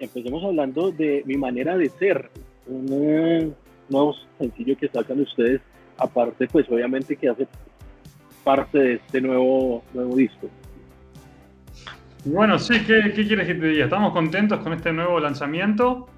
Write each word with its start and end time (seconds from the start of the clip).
empecemos 0.00 0.44
hablando 0.44 0.90
de 0.90 1.22
mi 1.26 1.36
manera 1.36 1.76
de 1.76 1.88
ser, 1.88 2.30
un 2.66 2.86
eh, 2.90 3.50
nuevo 3.88 4.14
sencillo 4.38 4.76
que 4.76 4.88
sacan 4.88 5.20
ustedes, 5.20 5.60
aparte 5.98 6.46
pues 6.48 6.68
obviamente 6.70 7.16
que 7.16 7.28
hace 7.28 7.46
parte 8.42 8.78
de 8.78 8.94
este 8.94 9.20
nuevo, 9.20 9.82
nuevo 9.92 10.16
disco. 10.16 10.48
Bueno, 12.26 12.58
sí, 12.58 12.80
¿qué, 12.86 13.12
¿qué, 13.14 13.26
quieres 13.26 13.46
que 13.46 13.54
te 13.54 13.66
diga? 13.66 13.84
Estamos 13.84 14.12
contentos 14.12 14.60
con 14.60 14.72
este 14.72 14.92
nuevo 14.92 15.20
lanzamiento. 15.20 16.08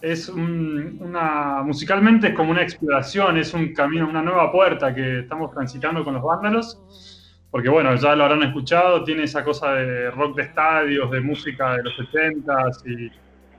Es 0.00 0.30
una, 0.30 1.62
musicalmente 1.62 2.28
es 2.28 2.34
como 2.34 2.50
una 2.50 2.62
exploración, 2.62 3.36
es 3.36 3.52
un 3.52 3.74
camino, 3.74 4.08
una 4.08 4.22
nueva 4.22 4.50
puerta 4.50 4.94
que 4.94 5.20
estamos 5.20 5.50
transitando 5.50 6.02
con 6.02 6.14
los 6.14 6.22
vándalos. 6.22 7.19
Porque 7.50 7.68
bueno, 7.68 7.94
ya 7.96 8.14
lo 8.14 8.24
habrán 8.24 8.44
escuchado, 8.44 9.02
tiene 9.02 9.24
esa 9.24 9.42
cosa 9.42 9.74
de 9.74 10.10
rock 10.10 10.36
de 10.36 10.42
estadios, 10.42 11.10
de 11.10 11.20
música 11.20 11.76
de 11.76 11.82
los 11.82 11.94
70s 11.98 12.86
y, 12.86 13.10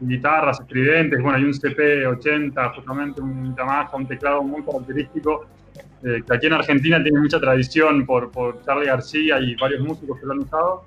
guitarras 0.03 0.59
estridentes. 0.59 1.21
Bueno, 1.21 1.37
hay 1.37 1.43
un 1.43 1.53
CP80, 1.53 2.75
justamente 2.75 3.21
un 3.21 3.55
Yamaha, 3.55 3.89
un 3.93 4.07
teclado 4.07 4.41
muy 4.41 4.63
característico, 4.63 5.45
eh, 6.03 6.23
que 6.25 6.33
aquí 6.33 6.47
en 6.47 6.53
Argentina 6.53 7.01
tiene 7.01 7.19
mucha 7.19 7.39
tradición 7.39 8.05
por, 8.05 8.31
por 8.31 8.63
Charlie 8.65 8.87
García 8.87 9.39
y 9.39 9.55
varios 9.55 9.81
músicos 9.81 10.19
que 10.19 10.25
lo 10.25 10.33
han 10.33 10.39
usado. 10.39 10.85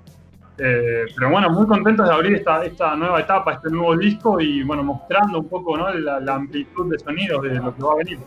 Eh, 0.57 1.05
pero 1.13 1.29
bueno, 1.29 1.49
muy 1.49 1.67
contentos 1.67 2.07
de 2.07 2.13
abrir 2.13 2.35
esta, 2.35 2.63
esta 2.63 2.95
nueva 2.95 3.19
etapa, 3.19 3.53
este 3.53 3.69
nuevo 3.69 3.95
disco 3.97 4.39
y 4.39 4.63
bueno, 4.63 4.83
mostrando 4.83 5.39
un 5.39 5.49
poco 5.49 5.77
¿no? 5.77 5.93
la, 5.93 6.33
amplitud 6.33 6.91
de 6.91 6.99
sonidos 6.99 7.41
de 7.43 7.55
lo 7.55 7.75
que 7.75 7.83
va 7.83 7.91
a 7.91 7.95
venir. 7.97 8.19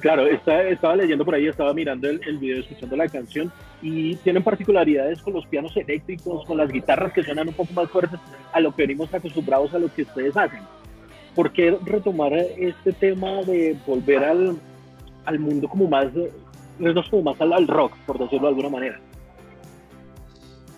Claro, 0.00 0.26
estaba 0.26 0.96
leyendo 0.96 1.24
por 1.24 1.34
ahí, 1.34 1.46
estaba 1.46 1.72
mirando 1.72 2.08
el, 2.08 2.20
el, 2.26 2.38
video, 2.38 2.60
escuchando 2.60 2.96
la 2.96 3.08
canción 3.08 3.52
y 3.82 4.16
tienen 4.16 4.42
particularidades 4.42 5.22
con 5.22 5.34
los 5.34 5.46
pianos 5.46 5.76
eléctricos, 5.76 6.44
con 6.44 6.58
las 6.58 6.70
guitarras 6.70 7.12
que 7.12 7.22
suenan 7.22 7.48
un 7.48 7.54
poco 7.54 7.72
más 7.72 7.88
fuertes 7.90 8.18
a 8.52 8.60
lo 8.60 8.74
que 8.74 8.82
venimos 8.82 9.12
acostumbrados 9.12 9.74
a 9.74 9.78
lo 9.78 9.92
que 9.92 10.02
ustedes 10.02 10.36
hacen. 10.36 10.60
¿Por 11.34 11.52
qué 11.52 11.76
retomar 11.84 12.32
este 12.32 12.92
tema 12.92 13.42
de 13.42 13.76
volver 13.86 14.24
al, 14.24 14.58
al 15.24 15.38
mundo 15.38 15.68
como 15.68 15.88
más, 15.88 16.06
como 17.10 17.22
más 17.22 17.40
al, 17.40 17.52
al 17.52 17.68
rock, 17.68 17.92
por 18.06 18.18
decirlo 18.18 18.42
de 18.42 18.48
alguna 18.48 18.70
manera? 18.70 19.00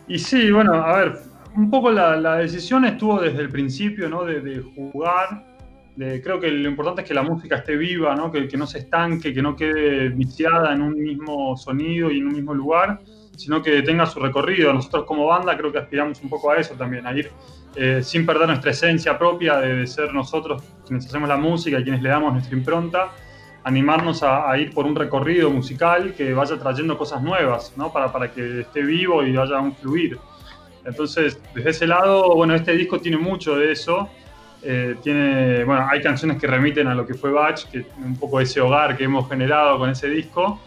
Y 0.08 0.18
sí, 0.18 0.50
bueno, 0.50 0.74
a 0.74 0.96
ver, 0.96 1.18
un 1.54 1.70
poco 1.70 1.90
la, 1.90 2.36
decisión 2.36 2.84
estuvo 2.84 3.20
desde 3.20 3.42
el 3.42 3.50
principio, 3.50 4.08
¿no? 4.08 4.24
De, 4.24 4.62
jugar. 4.74 5.57
Creo 5.98 6.40
que 6.40 6.50
lo 6.50 6.68
importante 6.68 7.02
es 7.02 7.08
que 7.08 7.14
la 7.14 7.22
música 7.22 7.56
esté 7.56 7.76
viva, 7.76 8.14
¿no? 8.14 8.30
Que, 8.30 8.48
no 8.56 8.66
se 8.66 8.78
estanque, 8.78 9.32
que 9.32 9.42
no 9.42 9.56
quede 9.56 10.08
viciada 10.10 10.72
en 10.72 10.82
un 10.82 10.94
mismo 10.94 11.56
sonido 11.56 12.10
y 12.10 12.18
en 12.18 12.28
un 12.28 12.34
mismo 12.34 12.54
lugar, 12.54 13.00
sino 13.36 13.62
que 13.62 13.82
tenga 13.82 14.06
su 14.06 14.20
recorrido. 14.20 14.72
Nosotros 14.72 15.04
como 15.04 15.26
banda 15.26 15.56
creo 15.56 15.72
que 15.72 15.78
aspiramos 15.78 16.22
un 16.22 16.30
poco 16.30 16.50
a 16.50 16.56
eso 16.56 16.74
también, 16.74 17.06
a 17.06 17.16
ir 17.16 17.30
eh, 17.76 18.00
sin 18.02 18.24
perder 18.26 18.48
nuestra 18.48 18.70
esencia 18.70 19.18
propia 19.18 19.58
de, 19.58 19.74
de, 19.76 19.86
ser 19.86 20.12
nosotros 20.12 20.62
quienes 20.86 21.06
hacemos 21.06 21.28
la 21.28 21.36
música 21.36 21.82
quienes 21.82 22.02
le 22.02 22.08
damos 22.08 22.32
nuestra 22.32 22.56
impronta, 22.56 23.12
animarnos 23.64 24.22
a, 24.22 24.56
ir 24.58 24.72
por 24.72 24.86
un 24.86 24.96
recorrido 24.96 25.50
musical 25.50 26.14
que 26.14 26.32
vaya 26.32 26.58
trayendo 26.58 26.96
cosas 26.96 27.22
nuevas, 27.22 27.74
¿no? 27.76 27.92
Para, 27.92 28.10
para 28.10 28.32
que 28.32 28.60
esté 28.60 28.82
vivo 28.82 29.22
y 29.24 29.36
haya 29.36 29.60
un 29.60 29.74
fluir. 29.74 30.18
Entonces, 30.84 31.40
desde 31.54 31.70
ese 31.70 31.86
lado, 31.86 32.34
bueno, 32.34 32.54
este 32.54 32.72
disco 32.72 32.98
tiene 32.98 33.18
mucho 33.18 33.56
de 33.56 33.72
eso. 33.72 34.08
Eh, 34.62 34.96
tiene, 35.02 35.64
bueno, 35.64 35.86
hay 35.88 36.02
canciones 36.02 36.40
que 36.40 36.46
remiten 36.46 36.88
a 36.88 36.94
lo 36.94 37.06
que 37.06 37.14
fue 37.14 37.30
Batch, 37.30 37.66
que 37.66 37.86
un 38.04 38.16
poco 38.16 38.40
ese 38.40 38.60
hogar 38.60 38.96
que 38.96 39.04
hemos 39.04 39.28
generado 39.28 39.78
con 39.78 39.90
ese 39.90 40.08
disco. 40.08 40.60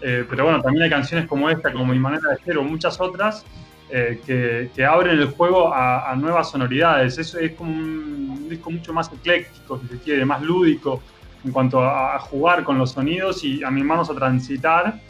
Eh, 0.00 0.24
pero 0.28 0.44
bueno, 0.44 0.60
también 0.60 0.84
hay 0.84 0.90
canciones 0.90 1.26
como 1.26 1.48
esta, 1.50 1.72
como 1.72 1.86
Mi 1.86 1.98
Manera 1.98 2.30
de 2.30 2.38
Ser 2.38 2.58
o 2.58 2.62
muchas 2.62 3.00
otras, 3.00 3.44
eh, 3.90 4.20
que, 4.24 4.70
que, 4.74 4.84
abren 4.84 5.18
el 5.18 5.26
juego 5.26 5.74
a, 5.74 6.10
a, 6.10 6.16
nuevas 6.16 6.50
sonoridades. 6.50 7.18
Eso 7.18 7.38
es 7.38 7.52
como 7.52 7.70
un 7.70 8.48
disco 8.48 8.70
mucho 8.70 8.92
más 8.92 9.12
ecléctico, 9.12 9.78
si 9.80 9.88
se 9.88 9.98
quiere, 9.98 10.24
más 10.24 10.42
lúdico, 10.42 11.02
en 11.44 11.52
cuanto 11.52 11.82
a, 11.82 12.18
jugar 12.18 12.64
con 12.64 12.78
los 12.78 12.92
sonidos 12.92 13.44
y 13.44 13.62
animarnos 13.64 14.10
a 14.10 14.14
transitar 14.14 15.00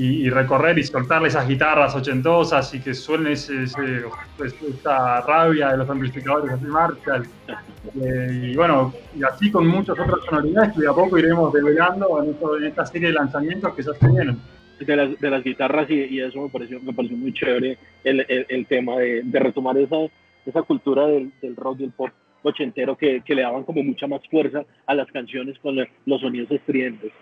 y, 0.00 0.30
recorrer 0.30 0.78
y 0.78 0.84
soltarle 0.84 1.28
esas 1.28 1.46
guitarras 1.46 1.94
ochentosas 1.94 2.72
y 2.74 2.80
que 2.80 2.94
suene 2.94 3.32
ese, 3.32 3.66
pues, 4.38 4.54
esa 4.62 5.20
rabia 5.20 5.72
de 5.72 5.78
los 5.78 5.90
amplificadores 5.90 6.60
de 6.60 6.68
Marshall. 6.68 7.26
Eh, 8.02 8.50
y 8.52 8.56
bueno, 8.56 8.94
y 9.14 9.22
así 9.22 9.50
con 9.50 9.66
muchas 9.66 9.98
otras 9.98 10.24
sonoridades 10.24 10.72
que 10.72 10.80
de 10.80 10.88
a 10.88 10.92
poco 10.92 11.18
iremos 11.18 11.52
develando 11.52 12.22
en, 12.22 12.64
esta 12.64 12.86
serie 12.86 13.08
de 13.08 13.14
lanzamientos 13.14 13.74
que 13.74 13.82
ya 13.82 13.92
se 13.92 14.08
vienen. 14.08 14.38
De 14.80 14.96
las, 14.96 15.20
de 15.20 15.30
las 15.30 15.44
guitarras 15.44 15.90
y, 15.90 16.20
eso 16.20 16.40
me 16.40 16.48
pareció, 16.48 16.80
me 16.80 16.94
pareció 16.94 17.14
muy 17.14 17.34
chévere 17.34 17.76
el, 18.02 18.24
el, 18.48 18.66
tema 18.66 18.96
de, 18.96 19.20
de, 19.22 19.38
retomar 19.38 19.76
esa, 19.76 19.96
esa 20.46 20.62
cultura 20.62 21.06
del, 21.06 21.30
del 21.42 21.54
rock 21.54 21.80
y 21.80 21.84
el 21.84 21.90
pop 21.90 22.08
ochentero 22.42 22.96
que, 22.96 23.20
que, 23.20 23.34
le 23.34 23.42
daban 23.42 23.64
como 23.64 23.82
mucha 23.82 24.06
más 24.06 24.22
fuerza 24.30 24.64
a 24.86 24.94
las 24.94 25.06
canciones 25.12 25.58
con 25.58 25.76
los 26.06 26.20
sonidos 26.22 26.50
estridentes. 26.50 27.12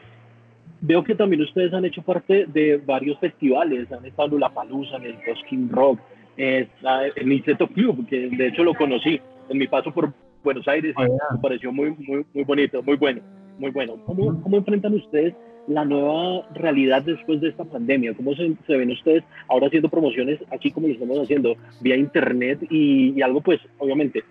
Veo 0.80 1.02
que 1.02 1.14
también 1.14 1.42
ustedes 1.42 1.72
han 1.72 1.84
hecho 1.84 2.02
parte 2.02 2.46
de 2.46 2.76
varios 2.76 3.18
festivales, 3.18 3.90
han 3.90 4.04
estado 4.04 4.34
en 4.34 4.40
La 4.40 4.50
Palusa, 4.50 4.96
en 4.96 5.04
el 5.04 5.16
Cosquín 5.24 5.68
Rock, 5.70 5.98
en 6.36 6.68
el 7.16 7.32
Inseto 7.32 7.66
Club, 7.66 8.06
que 8.08 8.28
de 8.28 8.46
hecho 8.48 8.62
lo 8.62 8.74
conocí 8.74 9.20
en 9.48 9.58
mi 9.58 9.66
paso 9.66 9.92
por 9.92 10.12
Buenos 10.44 10.68
Aires 10.68 10.94
y 10.96 11.02
ah, 11.02 11.34
me 11.34 11.38
pareció 11.40 11.72
muy, 11.72 11.90
muy, 11.98 12.24
muy 12.32 12.44
bonito, 12.44 12.82
muy 12.82 12.96
bueno, 12.96 13.20
muy 13.58 13.70
bueno. 13.72 13.96
¿Cómo, 14.06 14.40
cómo 14.40 14.56
enfrentan 14.56 14.94
ustedes 14.94 15.34
la 15.66 15.84
nueva 15.84 16.46
realidad 16.54 17.02
después 17.02 17.40
de 17.40 17.48
esta 17.48 17.64
pandemia? 17.64 18.14
¿Cómo 18.14 18.34
se, 18.34 18.54
se, 18.66 18.76
ven 18.76 18.92
ustedes 18.92 19.24
ahora 19.48 19.66
haciendo 19.66 19.88
promociones 19.88 20.38
aquí 20.52 20.70
como 20.70 20.86
lo 20.86 20.94
estamos 20.94 21.18
haciendo 21.18 21.56
vía 21.80 21.96
internet 21.96 22.60
y, 22.70 23.14
y 23.16 23.22
algo 23.22 23.40
pues 23.40 23.60
obviamente 23.78 24.22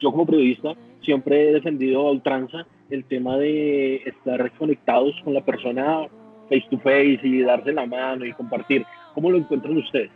yo 0.00 0.10
como 0.10 0.26
periodista 0.26 0.74
siempre 1.02 1.48
he 1.48 1.52
defendido 1.52 2.08
a 2.08 2.10
ultranza 2.10 2.66
el 2.92 3.04
tema 3.06 3.36
de 3.38 3.96
estar 3.96 4.50
conectados 4.52 5.14
con 5.24 5.34
la 5.34 5.44
persona 5.44 6.06
face 6.48 6.66
to 6.70 6.78
face 6.78 7.20
y 7.22 7.42
darse 7.42 7.72
la 7.72 7.86
mano 7.86 8.24
y 8.24 8.32
compartir. 8.32 8.84
¿Cómo 9.14 9.30
lo 9.30 9.38
encuentran 9.38 9.76
ustedes? 9.76 10.10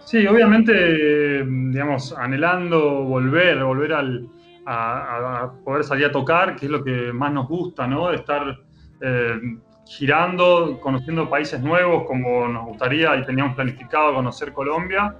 Sí, 0.00 0.26
obviamente, 0.26 1.44
digamos, 1.44 2.16
anhelando 2.16 3.04
volver, 3.04 3.62
volver 3.62 3.92
al, 3.92 4.28
a, 4.66 5.52
poder 5.64 5.84
salir 5.84 6.06
a 6.06 6.12
tocar, 6.12 6.56
que 6.56 6.66
es 6.66 6.72
lo 6.72 6.82
que 6.82 7.12
más 7.12 7.32
nos 7.32 7.48
gusta, 7.48 7.86
¿no? 7.86 8.10
Estar 8.10 8.58
eh, 9.00 9.38
girando, 9.86 10.78
conociendo 10.80 11.28
países 11.28 11.62
nuevos 11.62 12.04
como 12.06 12.48
nos 12.48 12.66
gustaría 12.66 13.16
y 13.16 13.24
teníamos 13.24 13.54
planificado 13.54 14.14
conocer 14.14 14.52
Colombia 14.52 15.14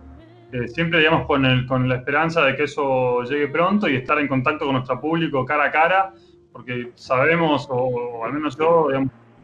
siempre, 0.67 0.99
digamos, 1.01 1.27
con, 1.27 1.45
el, 1.45 1.67
con 1.67 1.89
la 1.89 1.97
esperanza 1.97 2.43
de 2.45 2.57
que 2.57 2.65
eso 2.65 3.23
llegue 3.23 3.49
pronto 3.49 3.89
y 3.89 3.97
estar 3.97 4.19
en 4.19 4.29
contacto 4.29 4.65
con 4.65 4.75
nuestro 4.75 5.01
público 5.01 5.45
cara 5.45 5.65
a 5.65 5.71
cara, 5.71 6.13
porque 6.53 6.93
sabemos, 6.95 7.67
o, 7.71 8.25
al 8.25 8.33
menos 8.33 8.57
yo, 8.57 8.89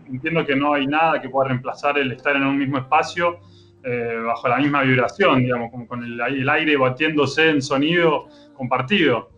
entiendo 0.07 0.45
que 0.45 0.57
no 0.57 0.75
hay 0.75 0.87
nada 0.87 1.21
que 1.21 1.29
pueda 1.29 1.49
reemplazar 1.49 1.99
el 1.99 2.13
estar 2.13 2.37
en 2.37 2.45
un 2.45 2.59
mismo 2.59 2.79
espacio 2.79 3.39
eh, 3.83 4.19
bajo 4.25 4.49
la 4.49 4.59
misma 4.59 4.83
vibración, 4.83 5.41
digamos, 5.41 5.71
como 5.71 5.87
con 5.87 6.03
el, 6.03 6.21
el, 6.21 6.49
aire 6.49 6.77
batiéndose 6.77 7.51
en 7.51 7.61
sonido 7.61 8.27
compartido. 8.55 9.31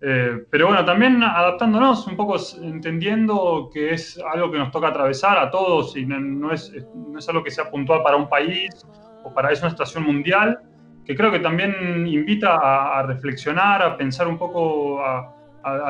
Eh, 0.00 0.44
pero 0.50 0.66
bueno, 0.66 0.84
también 0.84 1.22
adaptándonos, 1.22 2.06
un 2.06 2.16
poco 2.16 2.36
entendiendo 2.62 3.70
que 3.72 3.94
es 3.94 4.20
algo 4.32 4.50
que 4.50 4.58
nos 4.58 4.70
toca 4.70 4.88
atravesar 4.88 5.38
a 5.38 5.50
todos 5.50 5.96
y 5.96 6.04
no, 6.04 6.52
es, 6.52 6.72
no 6.94 7.18
es 7.18 7.28
algo 7.28 7.42
que 7.42 7.50
sea 7.50 7.70
puntual 7.70 8.02
para 8.02 8.16
un 8.16 8.28
país 8.28 8.86
o 9.24 9.32
para 9.32 9.52
es 9.52 9.60
una 9.62 9.70
situación 9.70 10.04
mundial, 10.04 10.60
que 11.06 11.14
creo 11.14 11.30
que 11.30 11.38
también 11.38 12.06
invita 12.06 12.56
a, 12.98 13.02
reflexionar, 13.04 13.82
a 13.82 13.96
pensar 13.96 14.26
un 14.26 14.36
poco, 14.36 15.00
a, 15.00 15.32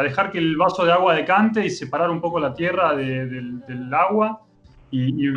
dejar 0.02 0.30
que 0.30 0.38
el 0.38 0.56
vaso 0.56 0.84
de 0.84 0.92
agua 0.92 1.14
decante 1.14 1.64
y 1.64 1.70
separar 1.70 2.10
un 2.10 2.20
poco 2.20 2.38
la 2.38 2.52
tierra 2.52 2.94
del, 2.94 3.90
agua 3.92 4.42
y, 4.90 5.32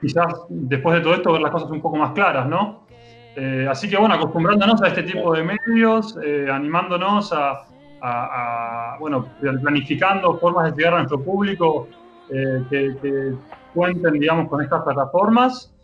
quizás 0.00 0.26
después 0.48 0.96
de 0.96 1.02
todo 1.02 1.14
esto 1.14 1.32
ver 1.32 1.40
las 1.40 1.50
cosas 1.50 1.70
un 1.70 1.80
poco 1.80 1.96
más 1.96 2.12
claras, 2.12 2.46
¿no? 2.46 2.86
Eh, 3.34 3.66
así 3.68 3.88
que 3.88 3.96
bueno, 3.96 4.14
acostumbrándonos 4.14 4.82
a 4.82 4.88
este 4.88 5.02
tipo 5.02 5.32
de 5.32 5.42
medios, 5.42 6.18
eh, 6.22 6.48
animándonos 6.50 7.32
a, 7.32 8.96
bueno, 9.00 9.26
planificando 9.40 10.38
formas 10.38 10.70
de 10.70 10.76
llegar 10.76 10.94
a 10.94 10.98
nuestro 10.98 11.22
público 11.22 11.88
eh, 12.30 12.62
que, 12.70 12.96
que 13.02 13.32
cuenten, 13.74 14.14
digamos, 14.14 14.48
con 14.48 14.62
estas 14.62 14.82
plataformas 14.82 15.75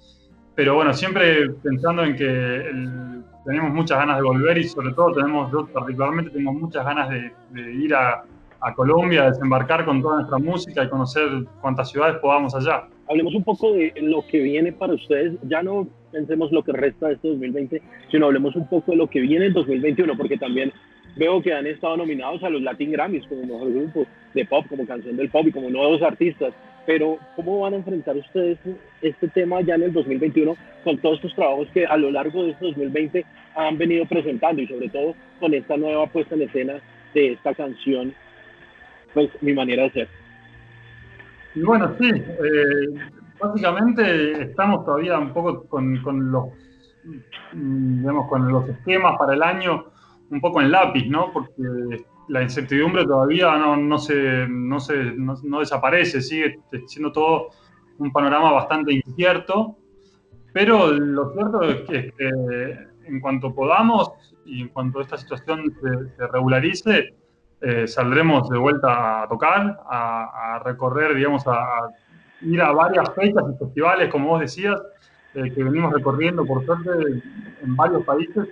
pero 0.55 0.75
bueno, 0.75 0.93
siempre 0.93 1.51
pensando 1.63 2.05
en 2.05 2.17
que 2.17 2.63
tenemos 3.45 3.73
muchas 3.73 3.99
ganas 3.99 4.17
de 4.17 4.23
volver 4.23 4.59
y 4.59 4.65
sobre 4.65 4.93
todo 4.93 5.13
tenemos, 5.13 5.51
yo 5.51 5.67
particularmente 5.67 6.31
tengo 6.31 6.53
muchas 6.53 6.85
ganas 6.85 7.09
de, 7.09 7.33
ir 7.75 7.95
a, 7.95 8.23
a, 8.61 8.75
Colombia, 8.75 9.31
desembarcar 9.31 9.85
con 9.85 10.03
toda 10.03 10.17
nuestra 10.17 10.39
música 10.39 10.85
y 10.85 10.89
conocer 10.89 11.29
cuantas 11.61 11.91
ciudades 11.91 12.17
podamos 12.17 12.55
allá. 12.55 12.85
Hablemos 13.09 13.35
un 13.35 13.45
poco 13.45 13.73
de 13.73 13.93
lo 14.01 14.25
que 14.27 14.41
viene 14.41 14.73
para 14.73 14.95
ustedes, 14.95 15.35
ya 15.49 15.63
no 15.63 15.89
pensemos 16.13 16.53
lo 16.53 16.63
que 16.63 16.73
resta 16.73 17.09
de 17.09 17.15
este 17.15 17.29
2020, 17.29 17.83
sino 18.11 18.27
hablemos 18.27 18.55
un 18.55 18.69
poco 18.69 18.93
de 18.93 18.99
lo 18.99 19.09
que 19.09 19.21
viene 19.21 19.47
en 19.47 19.55
2021, 19.55 20.17
porque 20.17 20.37
también 20.37 20.73
veo 21.17 21.43
que 21.43 21.53
han 21.53 21.67
estado 21.67 21.97
nominados 21.97 22.43
a 22.43 22.51
los 22.51 22.63
Latin 22.63 22.93
Grammys 22.93 23.27
como 23.27 23.43
mejor 23.43 23.73
grupo 23.73 24.07
de 24.35 24.45
pop, 24.47 24.67
como 24.69 24.87
canción 24.87 25.17
del 25.17 25.31
pop 25.31 25.47
y 25.47 25.53
como 25.53 25.71
nuevos 25.71 26.03
artistas. 26.03 26.55
Pero, 26.85 27.19
¿cómo 27.37 27.61
van 27.61 27.75
a 27.75 27.77
enfrentar 27.77 28.17
ustedes 28.17 28.59
este 29.03 29.29
tema 29.29 29.61
ya 29.61 29.77
en 29.77 29.85
el 29.85 29.93
2021 29.93 30.57
con 30.83 30.99
todos 30.99 31.17
estos 31.17 31.35
trabajos 31.35 31.69
que 31.73 31.87
a 31.87 31.97
lo 31.97 32.11
largo 32.11 32.45
de 32.45 32.51
este 32.51 32.65
2020 32.67 33.25
han 33.55 33.79
venido 33.79 34.05
presentando 34.07 34.63
y 34.63 34.67
sobre 34.67 34.89
todo 34.89 35.15
con 35.39 35.55
esta 35.55 35.77
nueva 35.77 36.07
puesta 36.07 36.35
en 36.35 36.43
escena 36.43 36.75
de 37.15 37.33
esta 37.33 37.55
canción, 37.55 38.13
pues 39.15 39.31
mi 39.43 39.53
manera 39.53 39.85
de 39.85 39.91
ser? 39.91 40.09
Y 41.55 41.63
bueno, 41.63 41.95
sí, 42.01 42.11
eh, 42.11 43.01
básicamente 43.39 44.43
estamos 44.43 44.85
todavía 44.85 45.19
un 45.19 45.33
poco 45.33 45.65
con, 45.69 46.03
con 46.03 46.33
los 46.33 46.47
digamos, 47.53 48.29
con 48.29 48.49
los 48.51 48.69
esquemas 48.69 49.17
para 49.19 49.35
el 49.35 49.43
año 49.43 49.92
un 50.33 50.41
poco 50.41 50.63
en 50.63 50.73
lápiz, 50.73 51.07
¿no? 51.09 51.31
Porque 51.31 52.05
la 52.29 52.43
incertidumbre 52.43 53.05
todavía 53.05 53.57
no, 53.59 53.77
no, 53.77 53.99
se, 53.99 54.47
no, 54.49 54.81
se, 54.81 54.95
no, 55.15 55.61
desaparece, 55.61 56.23
sigue 56.23 56.59
siendo 56.87 57.13
todo 57.13 57.51
un 57.99 58.11
panorama 58.11 58.51
bastante 58.53 58.95
incierto, 58.95 59.77
pero 60.53 60.91
lo 60.91 61.33
cierto 61.35 61.63
es 61.63 61.83
que, 61.83 62.13
en 63.05 63.21
cuanto 63.21 63.55
podamos 63.55 64.13
y 64.47 64.63
en 64.63 64.69
cuanto 64.69 65.01
esta 65.01 65.19
situación 65.19 65.75
se, 66.17 66.27
regularice, 66.29 67.15
eh, 67.61 67.87
saldremos 67.87 68.49
de 68.49 68.59
vuelta 68.59 69.23
a 69.23 69.29
tocar, 69.29 69.81
a, 69.89 70.63
recorrer, 70.65 71.15
digamos, 71.15 71.47
a, 71.47 71.91
ir 72.41 72.61
a 72.63 72.73
varias 72.73 73.13
fechas 73.15 73.45
y 73.55 73.59
festivales, 73.59 74.11
como 74.11 74.29
vos 74.29 74.41
decías, 74.41 74.81
eh, 75.35 75.53
que 75.53 75.63
venimos 75.63 75.93
recorriendo 75.93 76.45
por 76.47 76.65
suerte 76.65 76.91
en 77.63 77.77
varios 77.77 78.03
países 78.05 78.49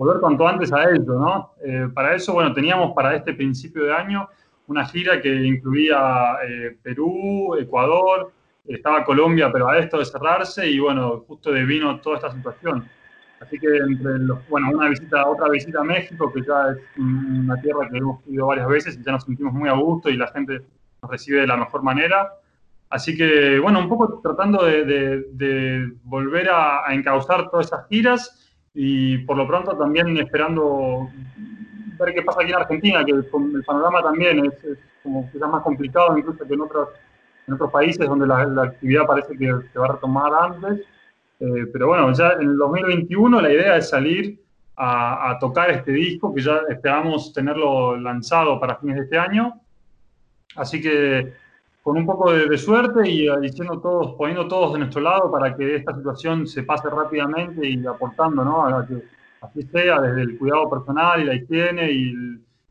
volver 0.00 0.18
cuanto 0.18 0.48
antes 0.48 0.72
a 0.72 0.84
eso, 0.84 1.12
¿no? 1.12 1.52
Eh, 1.62 1.86
para 1.92 2.14
eso, 2.14 2.32
bueno, 2.32 2.54
teníamos 2.54 2.94
para 2.94 3.14
este 3.14 3.34
principio 3.34 3.84
de 3.84 3.92
año 3.92 4.30
una 4.66 4.86
gira 4.86 5.20
que 5.20 5.28
incluía 5.28 6.38
eh, 6.48 6.78
Perú, 6.82 7.54
Ecuador, 7.60 8.32
estaba 8.66 9.04
Colombia, 9.04 9.50
pero 9.52 9.68
a 9.68 9.76
esto 9.78 9.98
de 9.98 10.06
cerrarse 10.06 10.66
y 10.70 10.78
bueno, 10.78 11.24
justo 11.28 11.52
vino 11.52 12.00
toda 12.00 12.16
esta 12.16 12.32
situación. 12.32 12.88
Así 13.40 13.58
que 13.58 13.76
entre 13.76 14.20
los, 14.20 14.38
bueno, 14.48 14.70
una 14.70 14.88
visita, 14.88 15.28
otra 15.28 15.50
visita 15.50 15.80
a 15.80 15.84
México, 15.84 16.32
que 16.32 16.40
ya 16.44 16.70
es 16.70 16.78
una 16.96 17.60
tierra 17.60 17.86
que 17.90 17.98
hemos 17.98 18.26
ido 18.26 18.46
varias 18.46 18.68
veces 18.68 18.96
y 18.96 19.04
ya 19.04 19.12
nos 19.12 19.24
sentimos 19.24 19.52
muy 19.52 19.68
a 19.68 19.72
gusto 19.72 20.08
y 20.08 20.16
la 20.16 20.28
gente 20.28 20.62
nos 21.02 21.10
recibe 21.10 21.42
de 21.42 21.46
la 21.46 21.58
mejor 21.58 21.82
manera. 21.82 22.32
Así 22.88 23.14
que, 23.14 23.58
bueno, 23.58 23.80
un 23.80 23.88
poco 23.88 24.20
tratando 24.22 24.64
de, 24.64 25.92
volver 26.04 26.48
a, 26.48 26.88
a 26.88 26.94
encauzar 26.94 27.50
todas 27.50 27.66
esas 27.66 27.86
giras 27.88 28.49
y 28.74 29.18
por 29.18 29.36
lo 29.36 29.46
pronto 29.46 29.76
también 29.76 30.16
esperando 30.18 31.10
ver 31.98 32.14
qué 32.14 32.22
pasa 32.22 32.40
aquí 32.42 32.50
en 32.50 32.56
Argentina, 32.56 33.04
que 33.04 33.12
el, 33.12 33.24
panorama 33.64 34.02
también 34.02 34.46
es, 34.46 34.78
como 35.02 35.30
quizás 35.30 35.48
más 35.48 35.62
complicado 35.62 36.16
incluso 36.16 36.46
que 36.46 36.54
en 36.54 36.60
otros, 36.60 36.88
en 37.46 37.54
otros 37.54 37.70
países 37.70 38.08
donde 38.08 38.26
la, 38.26 38.62
actividad 38.62 39.06
parece 39.06 39.36
que 39.36 39.52
se 39.72 39.78
va 39.78 39.86
a 39.86 39.92
retomar 39.92 40.32
antes. 40.34 40.86
Eh, 41.40 41.66
pero 41.72 41.88
bueno, 41.88 42.12
ya 42.12 42.32
en 42.32 42.50
el 42.50 42.56
2021 42.56 43.40
la 43.40 43.52
idea 43.52 43.76
es 43.76 43.88
salir 43.88 44.40
a, 44.76 45.30
a, 45.30 45.38
tocar 45.38 45.70
este 45.70 45.92
disco 45.92 46.34
que 46.34 46.42
ya 46.42 46.60
esperamos 46.68 47.32
tenerlo 47.32 47.96
lanzado 47.96 48.60
para 48.60 48.76
fines 48.76 48.96
de 48.96 49.02
este 49.02 49.18
año. 49.18 49.60
Así 50.56 50.80
que 50.80 51.32
con 51.82 51.96
un 51.96 52.06
poco 52.06 52.32
de, 52.32 52.58
suerte 52.58 53.08
y 53.08 53.28
diciendo 53.40 53.80
todos, 53.80 54.14
poniendo 54.16 54.46
todos 54.46 54.74
de 54.74 54.80
nuestro 54.80 55.00
lado 55.00 55.30
para 55.30 55.56
que 55.56 55.76
esta 55.76 55.94
situación 55.94 56.46
se 56.46 56.62
pase 56.62 56.90
rápidamente 56.90 57.66
y 57.66 57.86
aportando 57.86 58.44
¿no? 58.44 58.66
a 58.66 58.86
que 58.86 59.02
así 59.40 59.62
sea, 59.62 60.00
desde 60.00 60.22
el 60.22 60.38
cuidado 60.38 60.68
personal 60.68 61.22
y 61.22 61.24
la 61.24 61.34
higiene 61.34 61.90
y, 61.90 62.14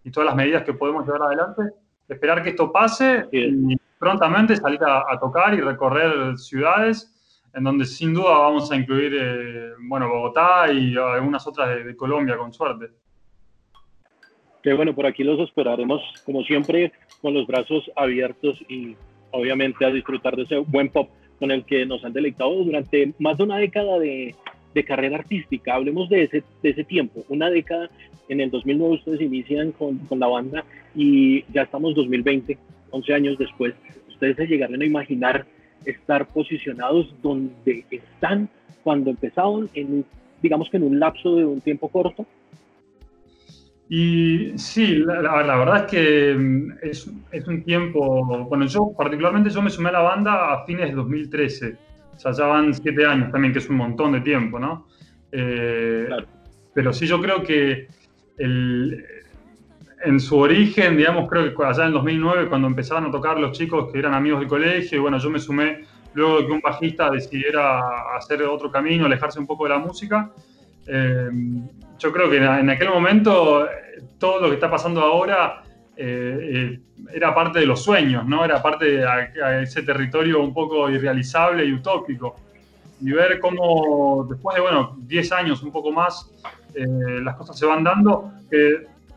y 0.03 0.11
todas 0.11 0.27
las 0.27 0.35
medidas 0.35 0.63
que 0.63 0.73
podemos 0.73 1.05
llevar 1.05 1.23
adelante, 1.23 1.63
esperar 2.07 2.43
que 2.43 2.49
esto 2.49 2.71
pase 2.71 3.27
y 3.31 3.75
prontamente 3.97 4.55
salir 4.55 4.79
a, 4.83 5.19
tocar 5.19 5.53
y 5.53 5.61
recorrer 5.61 6.37
ciudades 6.37 7.11
en 7.53 7.63
donde 7.63 7.85
sin 7.85 8.13
duda 8.13 8.37
vamos 8.37 8.71
a 8.71 8.75
incluir 8.75 9.13
eh, 9.19 9.73
bueno, 9.81 10.07
Bogotá 10.07 10.71
y 10.71 10.95
algunas 10.95 11.45
otras 11.47 11.69
de, 11.69 11.83
de 11.83 11.95
Colombia 11.95 12.37
con 12.37 12.53
suerte. 12.53 12.91
Que 14.63 14.73
bueno, 14.73 14.93
por 14.93 15.05
aquí 15.05 15.23
los 15.23 15.39
esperaremos 15.39 16.01
como 16.25 16.43
siempre 16.43 16.91
con 17.21 17.33
los 17.33 17.47
brazos 17.47 17.89
abiertos 17.95 18.59
y 18.67 18.95
obviamente 19.31 19.85
a 19.85 19.91
disfrutar 19.91 20.35
de 20.35 20.43
ese 20.43 20.57
buen 20.57 20.89
pop 20.89 21.09
con 21.39 21.51
el 21.51 21.63
que 21.63 21.85
nos 21.85 22.03
han 22.03 22.13
deleitado 22.13 22.63
durante 22.63 23.13
más 23.19 23.37
de 23.37 23.43
una 23.43 23.57
década 23.57 23.97
de, 23.99 24.35
de 24.73 24.83
carrera 24.83 25.17
artística. 25.17 25.75
Hablemos 25.75 26.09
de 26.09 26.23
ese, 26.23 26.43
de 26.61 26.69
ese 26.69 26.83
tiempo, 26.83 27.23
una 27.29 27.49
década. 27.49 27.89
En 28.27 28.41
el 28.41 28.51
2009 28.51 28.95
ustedes 28.95 29.21
inician 29.21 29.71
con, 29.71 29.97
con 29.99 30.19
la 30.19 30.27
banda 30.27 30.63
y 30.93 31.43
ya 31.51 31.63
estamos 31.63 31.95
2020, 31.95 32.57
11 32.91 33.13
años 33.13 33.37
después. 33.37 33.73
Ustedes 34.09 34.35
se 34.35 34.47
llegaron 34.47 34.81
a 34.81 34.85
imaginar 34.85 35.45
estar 35.85 36.27
posicionados 36.27 37.13
donde 37.21 37.85
están 37.89 38.49
cuando 38.83 39.09
empezaron, 39.09 39.69
en, 39.73 40.05
digamos 40.41 40.69
que 40.69 40.77
en 40.77 40.83
un 40.83 40.99
lapso 40.99 41.35
de 41.35 41.45
un 41.45 41.61
tiempo 41.61 41.89
corto. 41.89 42.25
Y 43.91 44.55
sí, 44.57 44.97
la, 44.97 45.57
verdad 45.57 45.85
es 45.85 45.91
que 45.91 46.35
mm, 46.37 46.71
es, 46.83 47.11
es, 47.31 47.47
un 47.47 47.63
tiempo, 47.63 48.45
bueno, 48.47 48.67
yo 48.67 48.93
particularmente 48.95 49.49
yo 49.49 49.63
me 49.63 49.71
sumé 49.71 49.89
a 49.89 49.93
la 49.93 50.01
banda 50.01 50.53
a 50.53 50.65
fines 50.65 50.89
de 50.89 50.95
2013, 50.95 51.75
o 52.15 52.19
sea, 52.19 52.31
ya 52.31 52.45
van 52.45 52.73
siete 52.73 53.03
años 53.03 53.31
también, 53.31 53.51
que 53.51 53.59
es 53.59 53.69
un 53.69 53.77
montón 53.77 54.11
de 54.11 54.21
tiempo, 54.21 54.59
¿no? 54.59 54.87
Eh, 55.31 56.07
pero 56.73 56.93
sí, 56.93 57.07
yo 57.07 57.19
creo 57.19 57.41
que 57.41 57.87
el, 58.37 59.05
en 60.03 60.19
su 60.19 60.37
origen, 60.37 60.97
digamos, 60.97 61.27
creo 61.27 61.53
que 61.53 61.63
allá 61.63 61.87
en 61.87 61.93
2009, 61.93 62.47
cuando 62.47 62.67
empezaban 62.67 63.05
a 63.05 63.11
tocar 63.11 63.39
los 63.39 63.57
chicos 63.57 63.91
que 63.91 63.99
eran 63.99 64.13
amigos 64.13 64.39
del 64.39 64.49
colegio, 64.49 64.97
y 64.97 65.01
bueno, 65.01 65.17
yo 65.17 65.29
me 65.29 65.39
sumé 65.39 65.85
luego 66.13 66.41
de 66.41 66.47
que 66.47 66.51
un 66.51 66.61
bajista 66.61 67.09
decidiera 67.09 68.15
hacer 68.15 68.43
otro 68.43 68.71
camino, 68.71 69.05
alejarse 69.05 69.39
un 69.39 69.47
poco 69.47 69.65
de 69.65 69.71
la 69.71 69.79
música. 69.79 70.31
Eh, 70.91 71.29
yo 71.99 72.11
creo 72.11 72.29
que 72.29 72.37
en 72.37 72.69
aquel 72.69 72.89
momento 72.89 73.67
todo 74.17 74.41
lo 74.41 74.47
que 74.49 74.55
está 74.55 74.69
pasando 74.69 75.01
ahora 75.01 75.63
eh, 76.01 76.51
eh, 76.53 76.79
era 77.13 77.35
parte 77.35 77.59
de 77.59 77.65
los 77.65 77.83
sueños, 77.83 78.25
¿no? 78.25 78.45
Era 78.45 78.61
parte 78.61 78.85
de, 78.85 79.63
ese 79.63 79.83
territorio 79.83 80.41
un 80.41 80.53
poco 80.53 80.89
irrealizable 80.89 81.65
y 81.65 81.73
utópico. 81.73 82.37
Y 83.01 83.11
ver 83.11 83.39
cómo 83.39 84.25
después 84.29 84.55
de, 84.55 84.61
bueno, 84.61 84.95
10 84.97 85.31
años, 85.33 85.61
un 85.61 85.73
poco 85.73 85.91
más, 85.91 86.31
eh, 86.73 86.85
las 87.21 87.35
cosas 87.35 87.59
se 87.59 87.65
van 87.65 87.83
dando. 87.83 88.31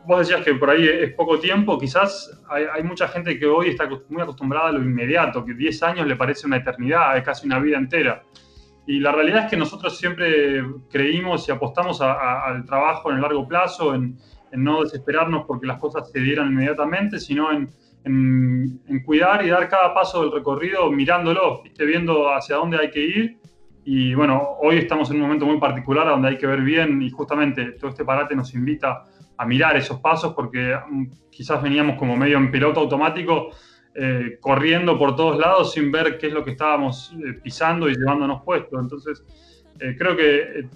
vos 0.07 0.19
decías 0.19 0.45
que 0.45 0.55
por 0.55 0.71
ahí 0.71 0.85
es 0.85 1.13
poco 1.15 1.39
tiempo, 1.39 1.79
quizás 1.79 2.41
hay, 2.49 2.65
hay, 2.73 2.83
mucha 2.83 3.07
gente 3.07 3.39
que 3.39 3.47
hoy 3.47 3.69
está 3.69 3.89
muy 4.09 4.23
acostumbrada 4.23 4.71
a 4.71 4.73
lo 4.73 4.81
inmediato, 4.81 5.45
que 5.45 5.55
10 5.55 5.83
años 5.85 6.07
le 6.09 6.17
parece 6.17 6.49
una 6.49 6.57
eternidad, 6.57 7.17
es 7.17 7.23
casi 7.23 7.47
una 7.47 7.61
vida 7.61 7.79
entera. 7.79 8.25
Y 8.87 8.99
la 8.99 9.12
realidad 9.12 9.45
es 9.45 9.51
que 9.51 9.57
nosotros 9.57 9.97
siempre 9.97 10.65
creímos 10.91 11.49
y 11.49 11.53
apostamos 11.53 12.01
al 12.01 12.65
trabajo 12.65 13.11
en 13.11 13.17
el 13.17 13.23
largo 13.23 13.47
plazo, 13.47 13.95
en, 13.95 14.19
no 14.53 14.83
desesperarnos 14.83 15.45
porque 15.47 15.67
las 15.67 15.79
cosas 15.79 16.11
se 16.11 16.21
dieran 16.21 16.49
inmediatamente, 16.49 17.19
sino 17.19 17.49
en, 17.53 17.71
cuidar 19.07 19.45
y 19.45 19.49
dar 19.49 19.69
cada 19.69 19.95
paso 19.95 20.23
del 20.23 20.33
recorrido 20.33 20.91
mirándolo, 20.91 21.62
viendo 21.79 22.33
hacia 22.33 22.57
dónde 22.57 22.79
hay 22.79 22.91
que 22.91 23.01
ir. 23.01 23.39
Y 23.85 24.15
bueno, 24.15 24.57
hoy 24.61 24.79
estamos 24.79 25.11
en 25.11 25.17
un 25.17 25.23
momento 25.23 25.47
muy 25.47 25.59
particular 25.59 26.07
donde 26.07 26.29
hay 26.29 26.37
que 26.37 26.47
ver 26.47 26.61
bien 26.61 27.01
y 27.03 27.11
justamente 27.11 27.73
todo 27.73 27.91
este 27.91 28.05
parate 28.05 28.35
nos 28.35 28.55
invita 28.55 29.05
a 29.37 29.47
mirar 29.47 29.77
esos 29.77 30.01
pasos 30.01 30.35
porque 30.35 30.77
mm, 30.89 31.07
quizás 31.31 31.62
veníamos 31.62 31.97
como 31.97 32.17
medio 32.17 32.37
en 32.39 32.51
piloto 32.51 32.81
automático 32.81 33.51
eh, 33.94 34.38
corriendo 34.40 34.99
por 34.99 35.14
todos 35.16 35.38
lados 35.38 35.75
sin 35.75 35.92
ver 35.92 36.16
qué 36.16 36.28
es 36.28 36.32
lo 36.32 36.42
que 36.42 36.52
estábamos 36.52 37.12
eh, 37.12 37.34
pisando 37.42 37.90
y 37.90 37.94
llevándonos 37.94 38.40
puesto. 38.42 38.80
Entonces, 38.80 39.22
eh, 39.80 39.94
creo 39.99 40.16
que 40.16 40.66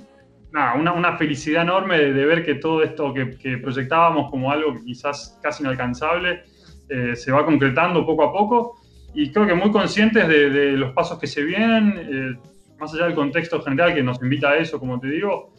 una, 0.52 0.92
una, 0.92 1.16
felicidad 1.16 1.62
enorme 1.62 1.98
de, 1.98 2.26
ver 2.26 2.44
que 2.44 2.56
todo 2.56 2.82
esto 2.82 3.14
que, 3.14 3.56
proyectábamos 3.56 4.30
como 4.30 4.50
algo 4.50 4.74
quizás 4.84 5.38
casi 5.42 5.62
inalcanzable 5.62 6.44
se 7.14 7.32
va 7.32 7.44
concretando 7.44 8.06
poco 8.06 8.22
a 8.24 8.32
poco 8.32 8.80
y 9.12 9.32
creo 9.32 9.46
que 9.46 9.54
muy 9.54 9.70
conscientes 9.72 10.28
de, 10.28 10.72
los 10.72 10.92
pasos 10.92 11.18
que 11.18 11.26
se 11.26 11.42
vienen, 11.42 12.38
más 12.78 12.94
allá 12.94 13.06
del 13.06 13.14
contexto 13.14 13.60
general 13.60 13.92
que 13.92 14.02
nos 14.02 14.22
invita 14.22 14.50
a 14.50 14.56
eso, 14.56 14.78
como 14.78 14.98
te 15.00 15.08
digo. 15.08 15.52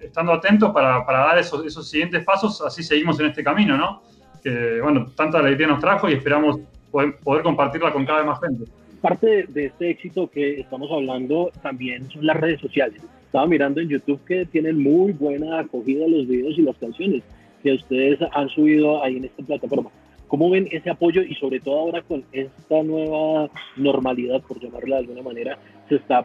estando 0.00 0.32
atentos 0.32 0.70
para, 0.70 1.04
para 1.04 1.18
dar 1.20 1.38
esos, 1.38 1.64
esos 1.64 1.88
siguientes 1.88 2.24
pasos, 2.24 2.60
así 2.60 2.82
seguimos 2.82 3.18
en 3.20 3.26
este 3.26 3.42
camino, 3.42 3.76
¿no? 3.76 4.02
Que, 4.42 4.80
bueno, 4.80 5.06
tanta 5.16 5.38
alegría 5.38 5.66
nos 5.66 5.80
trajo 5.80 6.08
y 6.08 6.14
esperamos 6.14 6.58
poder, 6.90 7.42
compartirla 7.42 7.92
con 7.92 8.04
cada 8.04 8.18
vez 8.18 8.26
más 8.26 8.40
gente. 8.40 8.70
Parte 9.00 9.46
de, 9.48 9.66
este 9.66 9.90
éxito 9.90 10.30
que 10.30 10.60
estamos 10.60 10.90
hablando 10.90 11.50
también 11.62 12.08
son 12.10 12.26
las 12.26 12.36
redes 12.36 12.60
sociales. 12.60 13.02
Estaba 13.24 13.46
mirando 13.46 13.80
en 13.80 13.88
YouTube 13.88 14.20
que 14.24 14.44
tienen 14.46 14.82
muy 14.82 15.12
buena 15.12 15.60
acogida 15.60 16.06
los 16.06 16.28
videos 16.28 16.58
y 16.58 16.62
las 16.62 16.76
canciones 16.76 17.22
que 17.62 17.72
ustedes 17.72 18.18
han 18.32 18.48
subido 18.50 19.02
ahí 19.02 19.16
en 19.16 19.24
esta 19.24 19.42
plataforma. 19.42 19.90
¿Cómo 20.28 20.50
ven 20.50 20.68
ese 20.70 20.90
apoyo 20.90 21.22
y 21.22 21.34
sobre 21.34 21.60
todo 21.60 21.78
ahora 21.78 22.02
con 22.02 22.24
esta 22.32 22.82
nueva 22.82 23.50
normalidad, 23.76 24.40
por 24.42 24.60
llamarla 24.60 24.96
de 24.96 25.02
alguna 25.02 25.22
manera, 25.22 25.58
se 25.88 25.96
está 25.96 26.24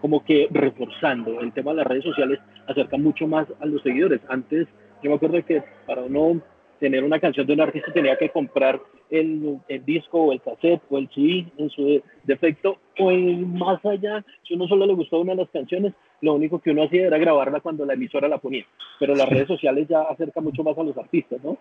como 0.00 0.24
que 0.24 0.46
reforzando 0.50 1.40
el 1.40 1.52
tema 1.52 1.70
de 1.72 1.78
las 1.78 1.86
redes 1.86 2.04
sociales, 2.04 2.38
acerca 2.68 2.96
mucho 2.96 3.26
más 3.26 3.46
a 3.60 3.66
los 3.66 3.82
seguidores. 3.82 4.20
Antes 4.28 4.68
Yo 5.02 5.10
me 5.10 5.16
acuerdo 5.16 5.44
que 5.44 5.62
para 5.86 6.02
uno 6.02 6.40
tener 6.78 7.04
una 7.04 7.20
canción 7.20 7.46
de 7.46 7.52
un 7.52 7.60
artista 7.60 7.92
tenía 7.92 8.16
que 8.16 8.30
comprar 8.30 8.80
el, 9.10 9.58
el, 9.68 9.84
disco 9.84 10.18
o 10.18 10.32
el 10.32 10.40
cassette 10.40 10.82
o 10.90 10.98
el 10.98 11.08
CD 11.14 11.46
en 11.58 11.70
su 11.70 12.02
defecto 12.24 12.78
o 12.98 13.10
más 13.12 13.84
allá, 13.84 14.24
si 14.46 14.54
uno 14.54 14.66
solo 14.66 14.86
le 14.86 14.94
gustó 14.94 15.20
una 15.20 15.32
de 15.32 15.42
las 15.42 15.50
canciones, 15.50 15.92
lo 16.20 16.34
único 16.34 16.60
que 16.60 16.70
uno 16.70 16.84
hacía 16.84 17.06
era 17.06 17.18
grabarla 17.18 17.60
cuando 17.60 17.84
la 17.84 17.94
emisora 17.94 18.28
la 18.28 18.38
ponía. 18.38 18.64
Pero 18.98 19.14
las 19.14 19.28
redes 19.28 19.48
sociales 19.48 19.86
ya 19.88 20.02
acercan 20.02 20.44
mucho 20.44 20.62
más 20.62 20.76
a 20.78 20.82
los 20.82 20.96
artistas, 20.96 21.42
¿no? 21.42 21.58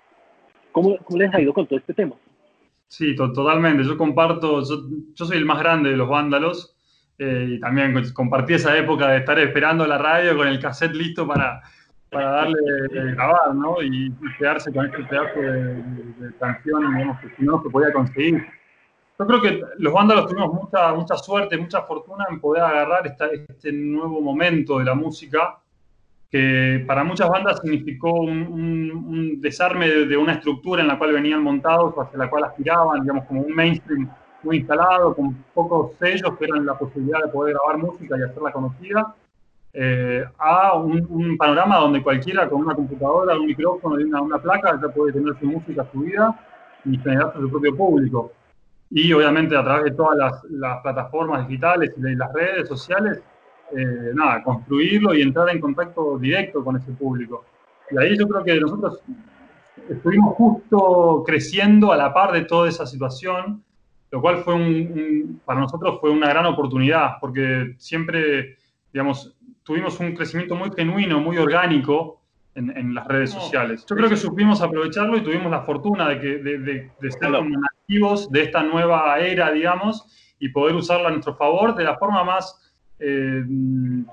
¿Cómo, 0.72 0.98
cómo 1.03 1.19
les 1.19 1.34
ha 1.34 1.41
ido 1.41 1.53
con 1.53 1.67
todo 1.67 1.79
este 1.79 1.93
tema? 1.93 2.15
Sí, 2.88 3.15
totalmente. 3.15 3.84
Yo 3.84 3.98
comparto, 3.98 4.62
yo, 4.63 5.25
soy 5.25 5.38
el 5.38 5.45
más 5.45 5.60
grande 5.60 5.89
de 5.89 5.98
los 5.98 6.07
vándalos 6.07 6.75
eh, 7.17 7.48
y 7.50 7.60
también 7.60 7.93
compartí 8.13 8.53
esa 8.53 8.77
época 8.77 9.10
de 9.10 9.17
estar 9.17 9.39
esperando 9.39 9.88
la 9.88 9.98
radio 9.98 10.36
con 10.36 10.48
el 10.48 10.60
cassette 10.60 10.93
listo 10.93 11.27
para, 11.27 11.62
para 12.15 12.29
darle 12.31 12.57
de 12.89 13.12
grabar, 13.12 13.53
¿no? 13.53 13.81
Y, 13.81 14.13
quedarse 14.39 14.74
con 14.74 14.86
este 14.86 15.03
pedazo 15.03 15.39
de, 15.39 15.84
canción, 16.39 16.93
digamos, 16.93 17.19
que 17.19 17.29
no 17.39 17.62
se 17.62 17.69
podía 17.69 17.93
conseguir. 17.93 18.45
Yo 19.19 19.27
creo 19.27 19.41
que 19.41 19.62
los 19.77 19.93
vándalos 19.93 20.27
tuvimos 20.27 20.53
mucha, 20.53 20.93
mucha 20.93 21.15
suerte, 21.17 21.57
mucha 21.57 21.81
fortuna 21.84 22.25
en 22.29 22.39
poder 22.39 22.63
agarrar 22.63 23.07
este 23.07 23.72
nuevo 23.72 24.22
momento 24.22 24.79
de 24.79 24.86
la 24.86 24.95
música 24.95 25.57
que 26.31 26.84
para 26.86 27.03
muchas 27.03 27.29
bandas 27.29 27.62
significó 27.62 28.12
un, 28.12 29.39
desarme 29.39 29.88
de, 29.89 30.17
una 30.17 30.34
estructura 30.34 30.81
en 30.81 30.88
la 30.88 30.98
cual 30.98 31.13
venían 31.13 31.41
montados, 31.41 31.93
hacia 31.98 32.17
la 32.17 32.29
cual 32.29 32.45
aspiraban, 32.45 33.01
digamos, 33.01 33.25
como 33.25 33.41
un 33.41 33.53
mainstream 33.53 34.10
muy 34.43 34.57
instalado, 34.57 35.15
con 35.15 35.34
pocos 35.53 35.93
sellos 35.98 36.38
que 36.38 36.45
eran 36.45 36.65
la 36.65 36.77
posibilidad 36.77 37.24
de 37.24 37.29
poder 37.29 37.53
grabar 37.53 37.77
música 37.77 38.17
y 38.17 38.24
hacerla 38.24 38.51
conocida, 38.51 39.15
eh, 39.77 40.24
a 40.38 40.74
un, 40.75 41.36
panorama 41.38 41.79
donde 41.79 42.01
cualquiera 42.01 42.48
con 42.48 42.62
una 42.62 42.74
computadora, 42.74 43.38
un 43.38 43.46
micrófono 43.46 44.00
y 44.00 44.03
una, 44.05 44.22
una, 44.22 44.39
placa 44.39 44.79
ya 44.82 44.88
puede 44.88 45.12
tener 45.12 45.38
su 45.38 45.46
música 45.48 45.86
subida 45.91 46.34
y 46.86 46.98
generar 46.98 47.34
su 47.34 47.50
propio 47.50 47.75
público. 47.75 48.32
Y 48.89 49.12
obviamente 49.12 49.58
a 49.58 49.63
través 49.63 49.86
de 49.86 49.91
todas 49.91 50.17
las, 50.17 50.44
las 50.46 50.82
plataformas 50.82 51.48
digitales 51.48 51.94
y 51.98 52.01
de 52.01 52.15
las 52.15 52.32
redes 52.32 52.67
sociales, 52.70 53.20
eh, 53.75 54.12
nada, 54.13 54.44
construirlo 54.44 55.13
y 55.13 55.22
entrar 55.22 55.50
en 55.50 55.60
contacto 55.60 56.17
directo 56.17 56.63
con 56.63 56.77
ese 56.77 56.91
público. 56.94 57.44
Y 57.91 57.98
ahí 57.98 58.17
yo 58.17 58.27
creo 58.27 58.44
que 58.44 58.60
nosotros 58.60 59.01
estuvimos 59.89 60.36
justo 60.36 61.24
creciendo 61.25 61.91
a 61.91 61.98
la 61.98 62.13
par 62.13 62.32
de 62.32 62.46
toda 62.46 62.70
esa 62.70 62.86
situación, 62.86 63.63
lo 64.12 64.22
cual 64.22 64.38
fue 64.38 64.53
un, 64.53 65.41
para 65.44 65.60
nosotros 65.60 66.00
fue 66.00 66.12
una 66.12 66.29
gran 66.29 66.46
oportunidad, 66.46 67.15
porque 67.20 67.75
siempre, 67.77 68.58
digamos, 68.94 69.35
tuvimos 69.65 70.00
un 70.00 70.15
crecimiento 70.15 70.55
muy 70.55 70.72
genuino, 70.74 71.19
muy 71.19 71.38
orgánico 71.38 72.22
en, 72.53 72.75
en 72.77 72.93
las 72.93 73.07
redes 73.07 73.31
sociales. 73.31 73.86
Yo 73.89 73.95
creo 73.95 74.07
que 74.07 74.15
supimos 74.15 74.62
aprovecharlo 74.62 75.17
y 75.17 75.22
tuvimos 75.22 75.51
la 75.51 75.63
fortuna 75.63 76.07
de, 76.07 76.19
que, 76.22 76.38
de, 76.38 76.60
de, 76.60 76.91
de 77.01 77.12
ser 77.12 77.31
nativos 77.31 78.31
de 78.31 78.43
esta 78.43 78.63
nueva 78.63 79.19
era, 79.19 79.51
digamos, 79.51 80.36
y 80.39 80.50
poder 80.50 80.75
usarla 80.75 81.10
a 81.10 81.12
nuestro 81.12 81.36
favor 81.36 81.75
de 81.75 81.84
la 81.84 81.98
forma 81.98 82.24
más 82.24 82.74
eh, 83.00 83.43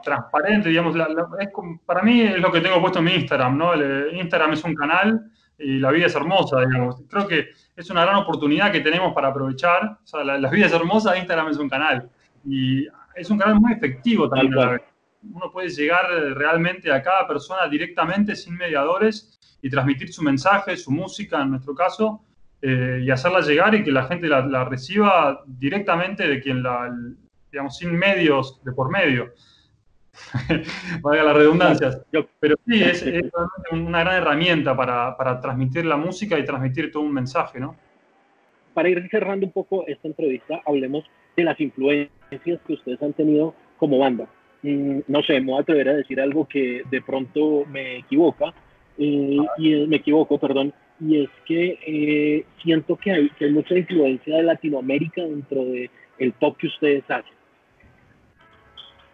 transparente, 0.02 0.68
digamos, 0.70 0.96
es, 0.96 1.48
para 1.86 2.02
mí 2.02 2.22
es 2.22 2.40
lo 2.40 2.50
que 2.50 2.60
tengo 2.60 2.80
puesto 2.80 2.98
en 2.98 3.04
mi 3.04 3.14
Instagram, 3.14 3.56
¿no? 3.56 3.74
El, 3.74 4.16
Instagram 4.16 4.54
es 4.54 4.64
un 4.64 4.74
canal 4.74 5.30
y 5.58 5.78
la 5.78 5.90
vida 5.92 6.06
es 6.06 6.14
hermosa, 6.16 6.60
digamos. 6.60 7.02
Creo 7.08 7.28
que 7.28 7.50
es 7.76 7.90
una 7.90 8.04
gran 8.04 8.16
oportunidad 8.16 8.72
que 8.72 8.80
tenemos 8.80 9.12
para 9.12 9.28
aprovechar. 9.28 9.98
O 10.02 10.06
sea, 10.06 10.24
la, 10.24 10.50
vida 10.50 10.66
es 10.66 10.72
hermosa, 10.72 11.16
Instagram 11.16 11.48
es 11.48 11.58
un 11.58 11.68
canal. 11.68 12.10
Y 12.44 12.88
es 13.14 13.30
un 13.30 13.38
canal 13.38 13.60
muy 13.60 13.72
efectivo 13.72 14.28
también. 14.28 14.80
Uno 15.22 15.50
puede 15.50 15.68
llegar 15.68 16.06
realmente 16.34 16.90
a 16.92 17.02
cada 17.02 17.26
persona 17.26 17.68
directamente, 17.68 18.34
sin 18.34 18.56
mediadores, 18.56 19.38
y 19.62 19.70
transmitir 19.70 20.12
su 20.12 20.22
mensaje, 20.22 20.76
su 20.76 20.90
música, 20.90 21.40
en 21.40 21.50
nuestro 21.50 21.74
caso, 21.74 22.22
eh, 22.60 23.00
y 23.02 23.10
hacerla 23.10 23.40
llegar 23.40 23.74
y 23.74 23.84
que 23.84 23.92
la 23.92 24.04
gente 24.04 24.28
la, 24.28 24.44
la 24.44 24.64
reciba 24.64 25.42
directamente 25.46 26.26
de 26.26 26.40
quien 26.40 26.62
la, 26.62 26.92
digamos, 27.50 27.76
sin 27.76 27.92
medios 27.96 28.62
de 28.64 28.72
por 28.72 28.90
medio. 28.90 29.32
Valga 31.02 31.22
las 31.22 31.36
redundancias. 31.36 32.02
Pero 32.40 32.56
sí, 32.66 32.82
es, 32.82 33.04
una 33.70 34.00
gran 34.00 34.16
herramienta 34.16 34.76
para, 34.76 35.16
para, 35.16 35.40
transmitir 35.40 35.86
la 35.86 35.96
música 35.96 36.38
y 36.38 36.44
transmitir 36.44 36.90
todo 36.90 37.02
un 37.02 37.12
mensaje, 37.12 37.60
¿no? 37.60 37.76
Para 38.74 38.88
ir 38.88 39.06
cerrando 39.10 39.46
un 39.46 39.52
poco 39.52 39.86
esta 39.86 40.08
entrevista, 40.08 40.60
hablemos 40.66 41.04
de 41.36 41.44
las 41.44 41.60
influencias 41.60 42.60
que 42.66 42.72
ustedes 42.72 43.02
han 43.02 43.12
tenido 43.12 43.54
como 43.78 43.98
banda. 43.98 44.28
Mm, 44.62 45.00
no 45.08 45.22
sé, 45.22 45.40
me 45.40 45.46
voy 45.46 45.58
a 45.58 45.62
atrever 45.62 45.88
a 45.88 45.96
decir 45.96 46.20
algo 46.20 46.46
que 46.46 46.82
de 46.90 47.02
pronto 47.02 47.64
me 47.66 47.98
equivoca, 47.98 48.54
eh, 48.98 49.38
y 49.58 49.86
me 49.86 49.96
equivoco, 49.96 50.38
perdón, 50.38 50.72
y 51.00 51.24
es 51.24 51.30
que 51.46 51.78
eh, 51.84 52.44
siento 52.62 52.96
que 52.96 53.10
hay, 53.10 53.30
mucha 53.50 53.76
influencia 53.76 54.36
de 54.36 54.42
Latinoamérica 54.44 55.22
dentro 55.22 55.64
del 55.64 55.90
el 56.18 56.32
pop 56.32 56.56
que 56.56 56.68
ustedes 56.68 57.02
hacen. 57.10 57.32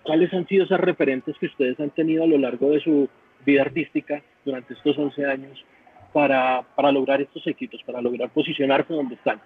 ¿Cuáles 0.02 0.32
han 0.34 0.46
sido 0.46 0.64
esos 0.64 0.80
referentes 0.80 1.36
que 1.38 1.46
ustedes 1.46 1.78
han 1.80 1.90
tenido 1.90 2.24
a 2.24 2.26
lo 2.26 2.36
largo 2.36 2.70
de 2.70 2.80
su 2.80 3.08
vida 3.46 3.62
artística 3.62 4.22
durante 4.44 4.74
estos 4.74 4.98
11 4.98 5.24
años 5.24 5.64
para, 6.12 6.62
para 6.74 6.92
lograr 6.92 7.22
estos 7.22 7.46
éxitos, 7.46 7.82
para 7.84 8.02
lograr 8.02 8.30
posicionarse 8.30 8.92
donde 8.92 9.14
están? 9.14 9.40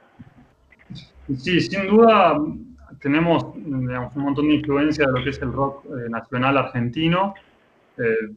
Sí, 1.36 1.60
sin 1.60 1.86
duda 1.86 2.36
tenemos 3.00 3.54
digamos, 3.56 4.14
un 4.16 4.22
montón 4.22 4.48
de 4.48 4.54
influencia 4.54 5.06
de 5.06 5.12
lo 5.12 5.24
que 5.24 5.30
es 5.30 5.42
el 5.42 5.52
rock 5.52 5.84
eh, 5.86 6.08
nacional 6.08 6.58
argentino. 6.58 7.34
Eh, 7.98 8.34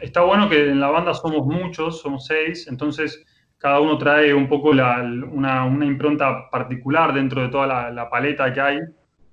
está 0.00 0.22
bueno 0.22 0.48
que 0.48 0.70
en 0.70 0.80
la 0.80 0.90
banda 0.90 1.14
somos 1.14 1.46
muchos, 1.46 2.00
somos 2.00 2.26
seis, 2.26 2.66
entonces 2.68 3.24
cada 3.58 3.80
uno 3.80 3.96
trae 3.96 4.34
un 4.34 4.48
poco 4.48 4.74
la, 4.74 5.00
una, 5.02 5.64
una, 5.64 5.86
impronta 5.86 6.50
particular 6.50 7.14
dentro 7.14 7.40
de 7.42 7.48
toda 7.48 7.66
la, 7.66 7.90
la 7.90 8.10
paleta 8.10 8.52
que 8.52 8.60
hay. 8.60 8.80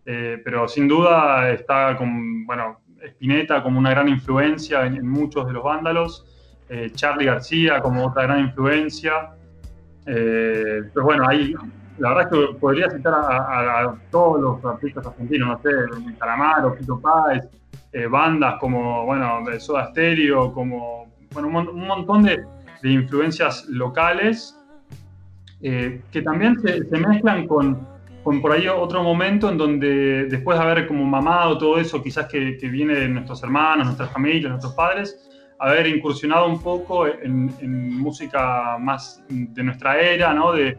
Eh, 0.05 0.41
pero 0.43 0.67
sin 0.67 0.87
duda 0.87 1.51
está 1.51 1.95
con, 1.95 2.45
bueno, 2.45 2.81
Spinetta 3.03 3.61
como 3.61 3.79
una 3.79 3.91
gran 3.91 4.07
influencia 4.07 4.85
en, 4.85 5.07
muchos 5.07 5.45
de 5.47 5.53
los 5.53 5.63
vándalos, 5.63 6.25
eh, 6.69 6.91
Charlie 6.93 7.25
García 7.25 7.79
como 7.81 8.07
otra 8.07 8.23
gran 8.23 8.39
influencia. 8.39 9.31
Eh, 10.05 10.81
pues 10.93 11.05
bueno, 11.05 11.27
ahí 11.27 11.53
la 12.01 12.09
verdad 12.09 12.23
es 12.23 12.39
que 12.39 12.59
podría 12.59 12.89
citar 12.89 13.13
a, 13.13 13.95
todos 14.09 14.41
los 14.41 14.65
artistas 14.65 15.05
argentinos, 15.05 15.49
no 15.49 15.61
sé, 15.61 16.15
Calamaro, 16.17 16.75
Pito 16.75 16.99
Páez, 16.99 17.47
bandas 18.09 18.55
como, 18.59 19.05
bueno, 19.05 19.39
Soda 19.59 19.89
Stereo, 19.91 20.51
como, 20.53 21.11
bueno, 21.33 21.47
un, 21.47 21.87
montón 21.87 22.23
de, 22.23 22.43
influencias 22.83 23.65
locales 23.69 24.57
que 25.61 26.21
también 26.23 26.59
se 26.59 26.97
mezclan 26.97 27.47
con, 27.47 27.87
con 28.23 28.41
por 28.41 28.51
ahí 28.51 28.67
otro 28.67 29.03
momento 29.03 29.49
en 29.49 29.57
donde 29.57 30.25
después 30.25 30.57
de 30.57 30.63
haber 30.63 30.87
como 30.87 31.05
mamado 31.05 31.57
todo 31.57 31.79
eso, 31.79 32.01
quizás 32.03 32.27
que, 32.27 32.57
viene 32.61 32.93
de 32.93 33.07
nuestros 33.07 33.41
hermanos, 33.43 33.85
nuestras 33.85 34.11
familias, 34.11 34.51
nuestros 34.51 34.73
padres, 34.73 35.30
haber 35.61 35.87
incursionado 35.87 36.47
un 36.47 36.59
poco 36.59 37.05
en, 37.07 37.99
música 37.99 38.77
más 38.79 39.23
de 39.29 39.63
nuestra 39.63 39.99
era, 39.99 40.33
¿no? 40.33 40.53
De, 40.53 40.77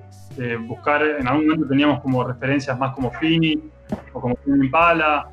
buscar, 0.67 1.03
en 1.03 1.29
algún 1.29 1.47
momento 1.47 1.69
teníamos 1.69 2.01
como 2.01 2.25
referencias 2.25 2.79
más 2.79 2.95
como 2.95 3.11
Fini 3.12 3.61
o 4.15 4.21
como 4.21 4.35
Fini 4.37 4.65
Impala. 4.65 5.29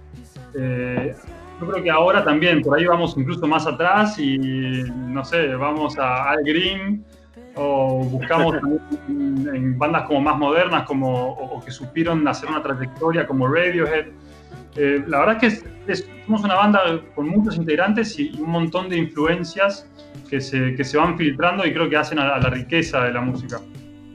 Eh, 0.54 1.16
yo 1.60 1.68
creo 1.68 1.84
que 1.84 1.90
ahora 1.90 2.24
también, 2.24 2.62
por 2.62 2.78
ahí 2.78 2.86
vamos 2.86 3.16
incluso 3.18 3.48
más 3.48 3.66
atrás 3.66 4.20
y, 4.20 4.38
no 4.38 5.24
sé, 5.24 5.56
vamos 5.56 5.98
a 5.98 6.30
Al 6.30 6.44
Green 6.44 7.04
o 7.56 8.04
buscamos 8.04 8.56
en, 9.08 9.80
bandas 9.80 10.04
como 10.04 10.22
más 10.22 10.38
modernas 10.38 10.84
como, 10.84 11.30
o, 11.30 11.64
que 11.64 11.72
supieron 11.72 12.28
hacer 12.28 12.50
una 12.50 12.62
trayectoria 12.62 13.26
como 13.26 13.48
Radiohead. 13.48 14.08
Eh, 14.82 15.04
la 15.08 15.20
verdad 15.20 15.44
es 15.44 15.62
que 15.86 15.96
somos 16.26 16.42
una 16.46 16.56
banda 16.56 17.02
con 17.14 17.28
muchos 17.28 17.58
integrantes 17.58 18.18
y, 18.18 18.32
un 18.40 18.50
montón 18.50 18.88
de 18.88 18.98
influencias 18.98 19.86
que 20.30 20.40
se, 20.40 20.74
que 20.76 20.86
se, 20.86 20.98
van 20.98 21.18
filtrando 21.18 21.66
y 21.66 21.74
creo 21.74 21.90
que 21.90 21.98
hacen 21.98 22.18
a, 22.18 22.38
la 22.40 22.50
riqueza 22.50 23.04
de 23.04 23.12
la 23.12 23.20
música. 23.20 23.60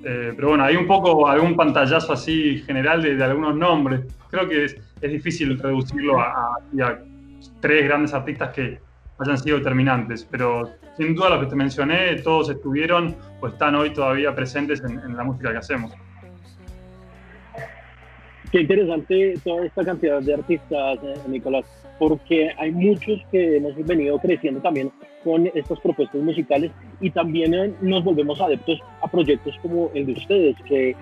Eh, 0.04 0.32
pero 0.34 0.48
bueno, 0.48 0.64
hay 0.64 0.76
un 0.76 0.86
poco 0.86 1.28
algún 1.28 1.54
pantallazo 1.54 2.14
así 2.14 2.62
general 2.66 3.02
de, 3.02 3.22
algunos 3.22 3.54
nombres. 3.56 4.06
Creo 4.30 4.48
que 4.48 4.64
es, 4.64 4.76
es 5.02 5.12
difícil 5.12 5.58
reducirlo 5.58 6.18
a, 6.18 6.56
a 6.80 6.98
tres 7.60 7.84
grandes 7.84 8.14
artistas 8.14 8.48
que 8.54 8.78
hayan 9.18 9.36
sido 9.36 9.58
determinantes, 9.58 10.26
pero 10.30 10.70
sin 10.96 11.14
duda 11.14 11.30
los 11.30 11.40
que 11.40 11.46
te 11.46 11.56
mencioné, 11.56 12.16
todos 12.22 12.48
estuvieron 12.48 13.14
o 13.40 13.48
están 13.48 13.74
hoy 13.74 13.92
todavía 13.92 14.34
presentes 14.34 14.82
en, 14.82 15.14
la 15.14 15.24
música 15.24 15.52
que 15.52 15.58
hacemos. 15.58 15.92
Qué 18.54 18.60
interesante 18.60 19.34
toda 19.42 19.66
esta 19.66 19.84
cantidad 19.84 20.22
de 20.22 20.34
artistas, 20.34 21.00
eh, 21.02 21.14
Nicolás, 21.26 21.64
porque 21.98 22.52
hay 22.56 22.70
muchos 22.70 23.20
que 23.32 23.56
hemos 23.56 23.74
venido 23.84 24.16
creciendo 24.20 24.60
también 24.60 24.92
con 25.24 25.48
estas 25.56 25.80
propuestas 25.80 26.22
musicales 26.22 26.70
y 27.00 27.10
también 27.10 27.52
eh, 27.52 27.74
nos 27.80 28.04
volvemos 28.04 28.40
adeptos 28.40 28.78
a 29.02 29.08
proyectos 29.08 29.56
como 29.60 29.90
el 29.92 30.06
de 30.06 30.12
ustedes, 30.12 30.56
que 30.68 30.94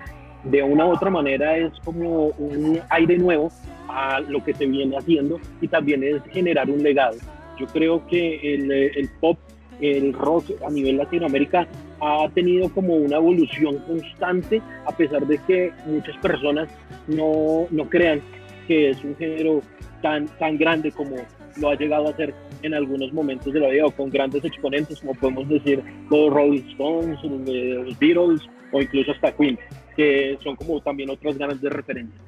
de 0.45 0.63
una 0.63 0.87
u 0.87 0.93
otra 0.93 1.11
manera 1.11 1.55
es 1.55 1.71
como 1.85 2.29
un 2.39 2.79
aire 2.89 3.19
nuevo 3.19 3.51
a 3.87 4.19
lo 4.21 4.43
que 4.43 4.55
se 4.55 4.65
viene 4.65 4.97
haciendo 4.97 5.39
y 5.61 5.67
también 5.67 6.03
es 6.03 6.23
generar 6.31 6.71
un 6.71 6.81
legado. 6.81 7.17
Yo 7.59 7.67
creo 7.67 8.03
que 8.07 8.55
el, 8.55 8.71
el 8.71 9.09
pop 9.21 9.37
el 9.83 10.13
rock 10.13 10.45
a 10.65 10.69
nivel 10.69 10.97
Latinoamérica 10.97 11.67
ha 12.01 12.27
tenido 12.33 12.69
como 12.69 12.95
una 12.95 13.17
evolución 13.17 13.77
constante, 13.79 14.61
a 14.85 14.95
pesar 14.95 15.25
de 15.27 15.37
que 15.45 15.71
muchas 15.85 16.17
personas 16.17 16.69
no, 17.07 17.67
no 17.69 17.89
crean 17.89 18.21
que 18.67 18.91
es 18.91 19.03
un 19.03 19.15
género 19.17 19.61
tan, 20.01 20.27
tan 20.39 20.57
grande 20.57 20.91
como 20.91 21.15
lo 21.57 21.69
ha 21.69 21.75
llegado 21.75 22.07
a 22.07 22.15
ser 22.15 22.33
en 22.61 22.73
algunos 22.73 23.11
momentos 23.13 23.53
de 23.53 23.59
la 23.59 23.69
vida, 23.69 23.85
o 23.85 23.91
con 23.91 24.09
grandes 24.09 24.43
exponentes, 24.43 24.99
como 25.01 25.13
podemos 25.15 25.47
decir 25.49 25.83
los 26.09 26.33
Rolling 26.33 26.63
Stones, 26.71 27.19
los 27.23 27.99
Beatles, 27.99 28.41
o 28.71 28.81
incluso 28.81 29.11
hasta 29.11 29.31
Queen, 29.33 29.59
que 29.95 30.37
son 30.43 30.55
como 30.55 30.81
también 30.81 31.09
otras 31.09 31.37
ganas 31.37 31.61
de 31.61 31.69
referencia. 31.69 32.19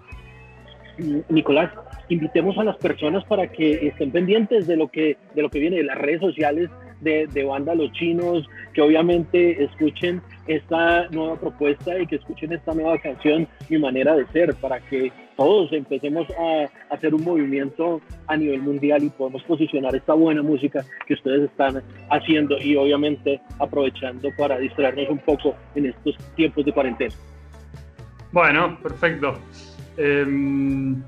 Nicolás, 1.30 1.72
invitemos 2.10 2.58
a 2.58 2.64
las 2.64 2.78
personas 2.78 3.26
para 3.26 3.48
que 3.48 3.88
estén 3.88 4.12
pendientes 4.12 4.68
de 4.68 4.78
lo 4.78 4.88
que, 4.88 5.18
de 5.34 5.42
lo 5.42 5.50
que 5.50 5.60
viene 5.60 5.78
de 5.78 5.84
las 5.84 5.98
redes 5.98 6.22
sociales 6.22 6.70
de, 7.02 7.28
de 7.28 7.44
Banda 7.44 7.76
Los 7.76 7.92
Chinos, 7.94 8.48
que 8.74 8.82
obviamente 8.82 9.64
escuchen 9.64 10.22
esta 10.48 11.08
nueva 11.10 11.36
propuesta 11.40 11.98
y 12.00 12.06
que 12.08 12.18
escuchen 12.18 12.54
esta 12.54 12.74
nueva 12.74 12.98
canción, 13.00 13.48
Mi 13.70 13.80
Manera 13.80 14.16
de 14.16 14.28
Ser, 14.28 14.54
para 14.56 14.80
que 14.80 15.12
todos 15.36 15.72
empecemos 15.74 16.28
a, 16.40 16.94
hacer 16.94 17.14
un 17.14 17.24
movimiento 17.24 18.02
a 18.28 18.38
nivel 18.38 18.62
mundial 18.62 19.04
y 19.04 19.10
podemos 19.10 19.44
posicionar 19.44 19.96
esta 19.96 20.14
buena 20.14 20.42
música 20.42 20.86
que 21.08 21.16
ustedes 21.16 21.50
están 21.50 21.82
haciendo 22.10 22.58
y 22.60 22.76
obviamente 22.76 23.42
aprovechando 23.60 24.30
para 24.38 24.58
distraernos 24.58 25.10
un 25.10 25.20
poco 25.20 25.56
en 25.76 25.88
estos 25.88 26.16
tiempos 26.36 26.66
de 26.66 26.72
cuarentena. 26.72 27.14
Bueno, 28.32 28.78
perfecto. 28.82 29.40
Em, 29.98 31.02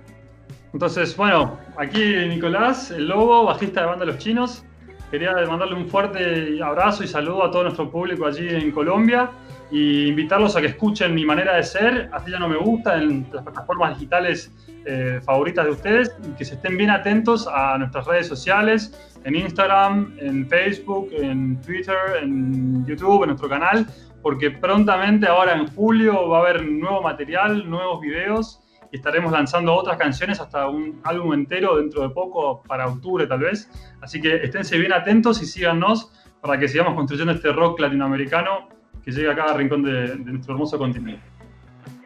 entonces, 0.73 1.15
bueno, 1.15 1.57
aquí 1.77 1.99
Nicolás, 2.27 2.91
el 2.91 3.07
lobo, 3.07 3.45
bajista 3.45 3.81
de 3.81 3.87
banda 3.87 4.05
Los 4.05 4.17
Chinos. 4.17 4.63
Quería 5.09 5.33
mandarle 5.47 5.75
un 5.75 5.87
fuerte 5.87 6.61
abrazo 6.61 7.03
y 7.03 7.07
saludo 7.07 7.45
a 7.45 7.51
todo 7.51 7.63
nuestro 7.63 7.89
público 7.89 8.25
allí 8.25 8.49
en 8.49 8.71
Colombia 8.71 9.31
y 9.71 10.07
invitarlos 10.07 10.55
a 10.55 10.61
que 10.61 10.67
escuchen 10.67 11.15
mi 11.15 11.25
manera 11.25 11.55
de 11.55 11.63
ser, 11.63 12.09
así 12.11 12.31
ya 12.31 12.39
no 12.39 12.49
me 12.49 12.57
gusta, 12.57 13.01
en 13.01 13.25
las 13.31 13.43
plataformas 13.43 13.95
digitales 13.95 14.51
eh, 14.85 15.19
favoritas 15.23 15.65
de 15.65 15.71
ustedes 15.71 16.15
y 16.25 16.31
que 16.37 16.45
se 16.45 16.55
estén 16.55 16.77
bien 16.77 16.89
atentos 16.89 17.47
a 17.47 17.77
nuestras 17.77 18.05
redes 18.05 18.27
sociales, 18.27 19.11
en 19.23 19.35
Instagram, 19.35 20.13
en 20.19 20.47
Facebook, 20.47 21.09
en 21.13 21.59
Twitter, 21.61 21.95
en 22.21 22.85
YouTube, 22.85 23.23
en 23.23 23.29
nuestro 23.29 23.49
canal, 23.49 23.87
porque 24.21 24.51
prontamente 24.51 25.27
ahora 25.27 25.53
en 25.53 25.67
julio 25.67 26.29
va 26.29 26.39
a 26.39 26.41
haber 26.41 26.65
nuevo 26.65 27.01
material, 27.01 27.69
nuevos 27.69 28.01
videos 28.01 28.61
y 28.91 28.97
estaremos 28.97 29.31
lanzando 29.31 29.73
otras 29.75 29.97
canciones 29.97 30.39
hasta 30.39 30.67
un 30.67 30.99
álbum 31.03 31.33
entero 31.33 31.77
dentro 31.77 32.03
de 32.03 32.09
poco, 32.09 32.63
para 32.67 32.87
octubre 32.87 33.27
tal 33.27 33.39
vez. 33.39 33.69
Así 34.01 34.21
que 34.21 34.35
esténse 34.35 34.77
bien 34.77 34.93
atentos 34.93 35.41
y 35.41 35.45
síganos 35.45 36.11
para 36.41 36.59
que 36.59 36.67
sigamos 36.67 36.95
construyendo 36.95 37.33
este 37.33 37.51
rock 37.51 37.79
latinoamericano 37.79 38.69
que 39.03 39.11
llegue 39.11 39.31
a 39.31 39.35
cada 39.35 39.53
rincón 39.53 39.83
de, 39.83 40.17
nuestro 40.17 40.53
hermoso 40.53 40.77
continente. 40.77 41.21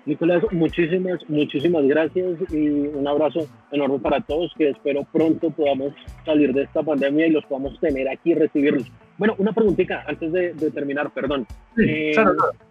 Nicolás, 0.06 0.44
muchísimas, 0.52 1.20
muchísimas 1.30 1.86
gracias 1.86 2.40
y 2.52 2.70
un 2.70 3.08
abrazo 3.08 3.48
enorme 3.72 4.00
para 4.00 4.20
todos, 4.22 4.52
que 4.58 4.70
espero 4.70 5.04
pronto 5.12 5.52
podamos 5.52 5.94
salir 6.26 6.54
de 6.54 6.64
esta 6.64 6.82
pandemia 6.82 7.28
y 7.28 7.32
los 7.32 7.46
podamos 7.46 7.80
tener 7.80 8.10
aquí 8.10 8.32
y 8.32 8.36
recibirlos. 8.36 8.92
Bueno, 9.18 9.36
una 9.38 9.54
preguntita 9.54 10.04
antes 10.08 10.32
de, 10.32 10.72
terminar, 10.72 11.12
perdón. 11.12 11.46
Sí, 11.76 11.84
eh, 11.88 12.14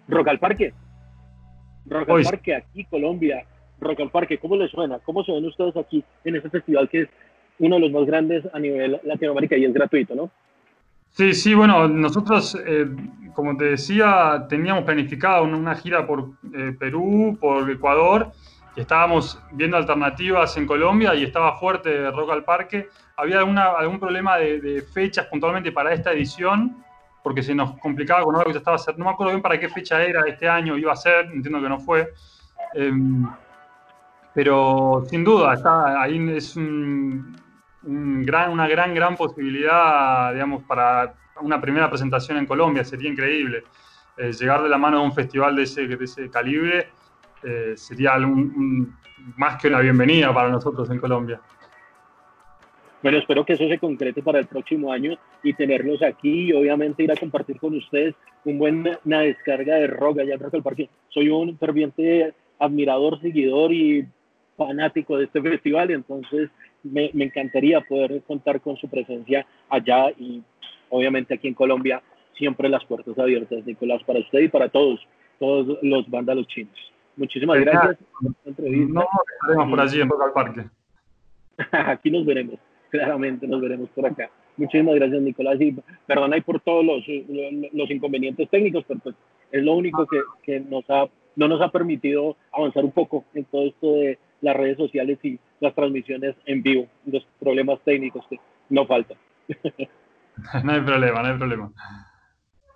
Rock 0.08 0.28
al 0.28 0.38
Parque. 0.40 0.74
Rock 1.86 2.10
al 2.10 2.22
Parque, 2.24 2.54
aquí 2.56 2.84
Colombia. 2.86 3.44
Rock 3.80 4.00
al 4.00 4.10
Parque, 4.10 4.38
¿cómo 4.38 4.56
les 4.56 4.70
suena? 4.70 4.98
¿Cómo 5.00 5.24
se 5.24 5.32
ven 5.32 5.46
ustedes 5.46 5.76
aquí 5.76 6.04
en 6.24 6.36
este 6.36 6.50
festival 6.50 6.88
que 6.88 7.02
es 7.02 7.08
uno 7.58 7.76
de 7.76 7.82
los 7.82 7.92
más 7.92 8.06
grandes 8.06 8.44
a 8.52 8.58
nivel 8.58 9.00
Latinoamérica 9.04 9.56
y 9.56 9.64
es 9.64 9.72
gratuito, 9.72 10.14
¿no? 10.14 10.30
Sí, 11.10 11.34
sí, 11.34 11.54
bueno, 11.54 11.88
nosotros, 11.88 12.56
eh, 12.64 12.86
como 13.34 13.56
te 13.56 13.64
decía, 13.64 14.46
teníamos 14.48 14.84
planificado 14.84 15.42
una 15.42 15.74
gira 15.74 16.06
por 16.06 16.30
eh, 16.54 16.72
Perú, 16.78 17.36
por 17.40 17.68
Ecuador, 17.68 18.30
y 18.76 18.80
estábamos 18.80 19.42
viendo 19.52 19.76
alternativas 19.76 20.56
en 20.56 20.66
Colombia 20.66 21.14
y 21.14 21.24
estaba 21.24 21.58
fuerte 21.58 22.10
Rock 22.12 22.30
al 22.30 22.44
Parque. 22.44 22.88
Había 23.16 23.40
alguna, 23.40 23.72
algún 23.72 23.98
problema 23.98 24.38
de, 24.38 24.82
fechas 24.94 25.26
puntualmente 25.26 25.72
para 25.72 25.92
esta 25.92 26.12
edición, 26.12 26.76
porque 27.24 27.42
se 27.42 27.54
nos 27.54 27.76
complicaba 27.80 28.22
con 28.22 28.36
algo 28.36 28.46
que 28.46 28.52
ya 28.52 28.58
estaba 28.58 28.78
No 28.96 29.06
me 29.06 29.10
acuerdo 29.10 29.32
bien 29.32 29.42
para 29.42 29.58
qué 29.58 29.68
fecha 29.68 30.02
era 30.02 30.22
este 30.28 30.48
año, 30.48 30.78
iba 30.78 30.92
a 30.92 30.96
ser, 30.96 31.26
entiendo 31.26 31.60
que 31.60 31.68
no 31.68 31.80
fue. 31.80 32.08
Em, 32.74 33.26
pero 34.34 35.04
sin 35.08 35.24
duda, 35.24 35.54
está, 35.54 36.02
ahí 36.02 36.18
es 36.30 36.54
gran, 37.82 38.50
una 38.50 38.68
gran, 38.68 38.94
gran 38.94 39.16
posibilidad, 39.16 40.32
digamos, 40.32 40.62
para 40.64 41.14
una 41.40 41.60
primera 41.60 41.88
presentación 41.88 42.38
en 42.38 42.46
Colombia. 42.46 42.84
Sería 42.84 43.10
increíble. 43.10 43.64
Eh, 44.16 44.32
llegar 44.32 44.62
de 44.62 44.68
la 44.68 44.78
mano 44.78 44.98
de 44.98 45.04
un 45.04 45.12
festival 45.12 45.56
de 45.56 45.62
ese, 45.62 45.86
de 45.86 46.04
ese 46.04 46.30
calibre 46.30 46.88
eh, 47.42 47.72
sería 47.76 48.18
más 49.36 49.60
que 49.60 49.68
una 49.68 49.80
bienvenida 49.80 50.32
para 50.32 50.50
nosotros 50.50 50.90
en 50.90 50.98
Colombia. 50.98 51.40
Bueno, 53.02 53.16
espero 53.16 53.46
que 53.46 53.54
eso 53.54 53.66
se 53.66 53.78
concrete 53.78 54.22
para 54.22 54.38
el 54.38 54.46
próximo 54.46 54.92
año 54.92 55.16
y 55.42 55.54
tenerlos 55.54 56.02
aquí 56.02 56.48
y 56.48 56.52
obviamente 56.52 57.02
ir 57.02 57.10
a 57.10 57.16
compartir 57.16 57.58
con 57.58 57.74
ustedes 57.74 58.14
un 58.44 58.58
buen, 58.58 58.98
una 59.06 59.20
descarga 59.20 59.76
de 59.76 59.86
rock 59.86 60.18
allá 60.18 60.34
en 60.34 60.40
Rock 60.40 60.54
al 60.54 60.62
Parque. 60.62 60.90
Soy 61.08 61.30
un 61.30 61.56
ferviente 61.56 62.34
admirador, 62.58 63.18
seguidor 63.22 63.72
y 63.72 64.06
fanático 64.60 65.16
de 65.16 65.24
este 65.24 65.40
festival, 65.40 65.90
entonces 65.90 66.50
me, 66.82 67.10
me, 67.14 67.24
encantaría 67.24 67.80
poder 67.80 68.22
contar 68.26 68.60
con 68.60 68.76
su 68.76 68.88
presencia 68.88 69.46
allá 69.70 70.10
y 70.18 70.42
obviamente 70.90 71.34
aquí 71.34 71.48
en 71.48 71.54
Colombia, 71.54 72.02
siempre 72.36 72.68
las 72.68 72.84
puertas 72.84 73.18
abiertas, 73.18 73.64
Nicolás, 73.64 74.02
para 74.04 74.20
usted 74.20 74.40
y 74.40 74.48
para 74.48 74.68
todos, 74.68 75.00
todos 75.38 75.78
los 75.82 76.08
vándalos 76.10 76.46
chinos. 76.48 76.76
Muchísimas 77.16 77.60
gracias 77.60 77.98
por 78.20 78.30
esta 78.32 78.48
entrevista. 78.50 78.92
No, 78.92 79.54
nos 79.54 79.70
por 79.70 79.80
allí 79.80 80.00
en 80.00 80.08
Boca 80.08 80.24
al 80.26 80.32
Parque. 80.32 80.64
aquí 81.72 82.10
nos 82.10 82.26
veremos, 82.26 82.58
claramente 82.90 83.46
nos 83.46 83.60
veremos 83.60 83.88
por 83.90 84.06
acá. 84.06 84.30
Muchísimas 84.56 84.94
gracias, 84.94 85.22
Nicolás, 85.22 85.60
y 85.60 85.74
perdona 86.06 86.36
por 86.44 86.60
todos 86.60 86.84
los, 86.84 87.02
los 87.72 87.90
inconvenientes 87.90 88.48
técnicos, 88.50 88.84
pero 88.86 89.00
pues 89.00 89.16
es 89.52 89.62
lo 89.62 89.74
único 89.74 90.06
que, 90.06 90.20
que 90.42 90.60
nos 90.60 90.84
ha, 90.90 91.06
no 91.36 91.48
nos 91.48 91.62
ha 91.62 91.70
permitido 91.70 92.36
avanzar 92.52 92.84
un 92.84 92.92
poco 92.92 93.24
en 93.34 93.44
todo 93.44 93.66
esto 93.66 93.92
de 93.94 94.18
las 94.40 94.56
redes 94.56 94.76
sociales 94.76 95.18
y 95.22 95.38
las 95.60 95.74
transmisiones 95.74 96.34
en 96.46 96.62
vivo, 96.62 96.88
los 97.06 97.26
problemas 97.38 97.80
técnicos 97.84 98.24
que 98.28 98.38
no 98.68 98.86
faltan. 98.86 99.18
no 100.64 100.72
hay 100.72 100.80
problema, 100.80 101.22
no 101.22 101.28
hay 101.28 101.38
problema. 101.38 101.72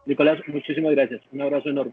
Nicolás, 0.07 0.39
muchísimas 0.47 0.93
gracias. 0.93 1.23
Un 1.33 1.43
abrazo 1.43 1.71
enorme. 1.71 1.93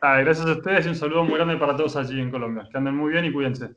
gracias 0.00 0.46
a 0.46 0.52
ustedes 0.52 0.86
y 0.86 0.88
un 0.88 0.94
saludo 0.96 1.24
muy 1.24 1.34
grande 1.34 1.56
para 1.56 1.76
todos 1.76 1.96
allí 1.96 2.20
en 2.20 2.30
Colombia. 2.30 2.68
Que 2.70 2.78
anden 2.78 2.96
muy 2.96 3.12
bien 3.12 3.24
y 3.24 3.32
cuídense. 3.32 3.70